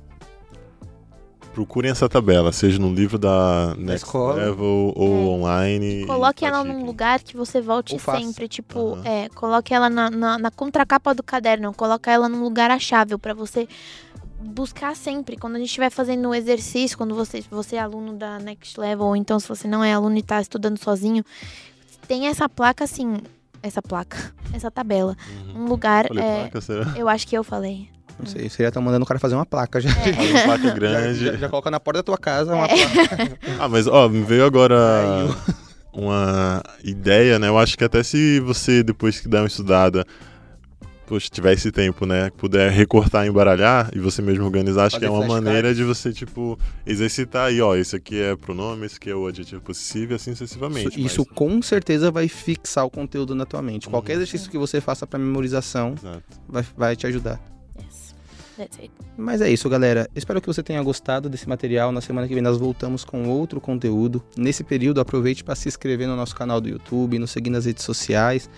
Procurem 1.58 1.89
essa 1.89 2.08
tabela, 2.08 2.52
seja 2.52 2.78
no 2.78 2.93
livro 2.93 3.17
da 3.17 3.74
Next 3.80 4.06
escola. 4.06 4.36
Level 4.36 4.93
ou 4.96 5.08
É. 5.08 5.26
online. 5.26 6.06
Coloque 6.06 6.46
ela 6.46 6.63
num 6.63 6.86
lugar 6.86 7.20
que 7.20 7.36
você 7.36 7.60
volte 7.60 7.98
sempre. 7.98 8.48
Tipo, 8.48 9.00
é, 9.04 9.28
coloque 9.30 9.74
ela 9.74 9.89
na, 9.89 10.08
na, 10.12 10.38
na 10.38 10.52
contracapa 10.52 11.15
do 11.15 11.24
caderno. 11.24 11.74
Coloque 11.74 12.12
ela 12.12 12.30
num 12.30 12.43
lugar 12.43 12.70
achável 12.70 13.17
pra 13.17 13.34
você 13.34 13.67
buscar 14.39 14.96
sempre. 14.96 15.36
Quando 15.36 15.56
a 15.56 15.58
gente 15.58 15.70
estiver 15.70 15.89
fazendo 15.89 16.30
o 16.30 16.36
exercício, 16.36 16.96
quando 16.96 17.15
você, 17.15 17.43
você 17.50 17.78
é 17.78 17.80
aluno 17.80 18.13
da 18.13 18.38
Next 18.38 18.80
Level, 18.80 19.08
ou 19.08 19.15
então 19.15 19.39
se 19.39 19.50
você 19.50 19.67
não 19.67 19.84
é 19.84 19.91
aluno 19.91 20.15
e 20.15 20.22
tá 20.22 20.39
estudando 20.39 20.78
sozinho, 20.78 21.26
tem 22.08 22.28
essa 22.28 22.48
placa 22.48 22.84
assim. 22.84 23.17
Essa 23.63 23.82
placa, 23.82 24.32
essa 24.54 24.70
tabela. 24.70 25.17
Uhum. 25.56 25.63
Um 25.63 25.65
lugar. 25.65 26.08
Falei 26.08 26.24
é, 26.24 26.41
placa, 26.41 26.62
será? 26.62 26.93
eu 26.96 27.10
acho 27.10 27.28
que 27.28 27.36
eu 27.36 27.43
falei. 27.43 27.89
Não 28.19 28.25
sei, 28.25 28.49
você 28.49 28.63
já 28.63 28.71
tá 28.71 28.82
mandando 28.82 29.03
o 29.03 29.08
cara 29.08 29.19
fazer 29.19 29.36
uma 29.36 29.45
placa 29.45 29.80
já. 29.80 29.89
É. 29.91 30.13
Faz 30.13 30.32
uma 30.32 30.43
placa 30.43 30.63
Já, 30.69 30.73
grande. 30.73 31.25
já- 31.25 31.34
já 31.38 31.49
coloca 31.49 31.69
na 31.69 31.80
porta 31.80 31.99
da 31.99 32.03
tua 32.03 32.17
casa 32.17 32.53
uma 32.56 32.65
É. 32.65 32.67
placa. 32.67 33.38
Ah, 33.60 33.69
mas 33.69 33.86
ó, 33.88 34.10
me 34.10 34.23
veio 34.23 34.45
agora 34.45 34.75
uma 35.93 36.62
ideia, 36.84 37.39
né? 37.39 37.47
Eu 37.47 37.58
acho 37.58 37.77
que 37.77 37.84
até 37.84 38.03
se 38.03 38.39
você, 38.39 38.84
depois 38.84 39.19
que 39.19 39.27
dá 39.27 39.41
uma 39.41 39.47
estudada, 39.47 40.06
poxa, 41.08 41.30
tiver 41.32 41.53
esse 41.53 41.71
tempo, 41.71 42.06
né? 42.06 42.30
Puder 42.38 42.69
recortar 42.71 43.25
e 43.25 43.30
embaralhar 43.30 43.89
e 43.95 43.99
você 43.99 44.21
mesmo 44.21 44.43
organizar, 44.45 44.86
acho 44.86 44.95
Fazer 44.97 45.08
que 45.08 45.12
é 45.12 45.15
uma 45.15 45.25
maneira 45.27 45.73
de 45.73 45.84
você, 45.84 46.12
tipo, 46.12 46.60
exercitar 46.86 47.47
aí, 47.47 47.62
ó, 47.62 47.75
esse 47.75 47.95
aqui 47.95 48.19
é 48.21 48.36
pronome, 48.36 48.86
esse 48.86 48.97
aqui 48.97 49.10
é 49.10 49.15
o 49.15 49.25
adjetivo 49.27 49.62
possessivo 49.62 50.12
e 50.12 50.15
assim 50.15 50.32
sucessivamente. 50.36 50.89
Isso, 50.99 50.99
isso 51.21 51.25
com 51.25 51.62
certeza 51.62 52.12
vai 52.12 52.27
fixar 52.27 52.86
o 52.86 52.89
conteúdo 52.89 53.34
na 53.34 53.45
tua 53.45 53.62
mente. 53.62 53.88
Qualquer 53.89 54.13
Uhum. 54.13 54.21
exercício 54.23 54.51
que 54.51 54.58
você 54.58 54.82
faça 54.82 55.08
para 55.08 55.17
memorização 55.17 55.95
Mas... 56.03 56.21
Vai, 56.47 56.65
vai 56.75 56.95
te 56.95 57.08
ajudar. 57.08 57.39
Mas 59.17 59.41
é 59.41 59.50
isso, 59.50 59.70
galera. 59.70 60.10
Espero 60.15 60.41
que 60.41 60.48
você 60.48 60.63
tenha 60.63 60.82
gostado 60.82 61.30
desse 61.30 61.48
material. 61.48 61.91
Na 61.91 62.02
semana 62.02 62.28
que 62.28 62.34
vem 62.34 62.41
nós 62.41 62.58
voltamos 62.58 63.04
com 63.04 63.30
outro 63.30 63.62
conteúdo. 63.62 64.24
Nesse 64.36 64.63
período, 64.63 65.00
aproveite 65.00 65.43
para 65.43 65.56
se 65.56 65.67
inscrever 65.67 66.08
no 66.08 66.15
nosso 66.15 66.36
canal 66.36 66.60
do 66.60 66.70
YouTube, 66.70 67.20
nos 67.20 67.32
seguir 67.32 67.50
nas 67.50 67.65
redes 67.65 67.84
sociais, 67.84 68.50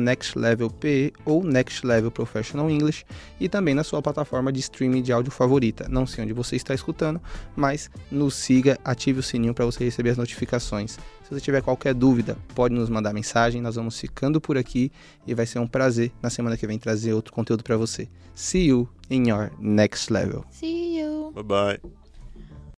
NextLevelPE 0.00 1.12
ou 1.24 1.42
Next 1.42 1.86
Level 1.86 2.10
Professional 2.10 2.70
English, 2.70 3.04
e 3.40 3.48
também 3.48 3.74
na 3.74 3.84
sua 3.84 4.00
plataforma 4.00 4.52
de 4.52 4.60
streaming 4.60 5.02
de 5.02 5.12
áudio 5.12 5.32
favorita. 5.32 5.86
Não 5.88 6.06
sei 6.06 6.24
onde 6.24 6.32
você 6.32 6.56
está 6.56 6.74
escutando, 6.74 7.20
mas 7.56 7.90
nos 8.10 8.34
siga, 8.34 8.78
ative 8.84 9.20
o 9.20 9.22
sininho 9.22 9.54
para 9.54 9.64
você 9.64 9.84
receber 9.84 10.10
as 10.10 10.16
notificações. 10.16 10.98
Se 11.34 11.40
você 11.40 11.44
tiver 11.46 11.62
qualquer 11.62 11.94
dúvida, 11.94 12.36
pode 12.54 12.74
nos 12.74 12.88
mandar 12.88 13.12
mensagem. 13.12 13.60
Nós 13.60 13.74
vamos 13.74 13.98
ficando 13.98 14.40
por 14.40 14.56
aqui 14.56 14.92
e 15.26 15.34
vai 15.34 15.46
ser 15.46 15.58
um 15.58 15.66
prazer 15.66 16.12
na 16.22 16.30
semana 16.30 16.56
que 16.56 16.64
vem 16.64 16.78
trazer 16.78 17.12
outro 17.12 17.32
conteúdo 17.32 17.64
para 17.64 17.76
você. 17.76 18.08
See 18.34 18.66
you 18.66 18.88
in 19.10 19.28
your 19.28 19.50
next 19.58 20.12
level. 20.12 20.44
See 20.50 21.00
you. 21.00 21.32
Bye 21.34 21.42
bye. 21.80 22.03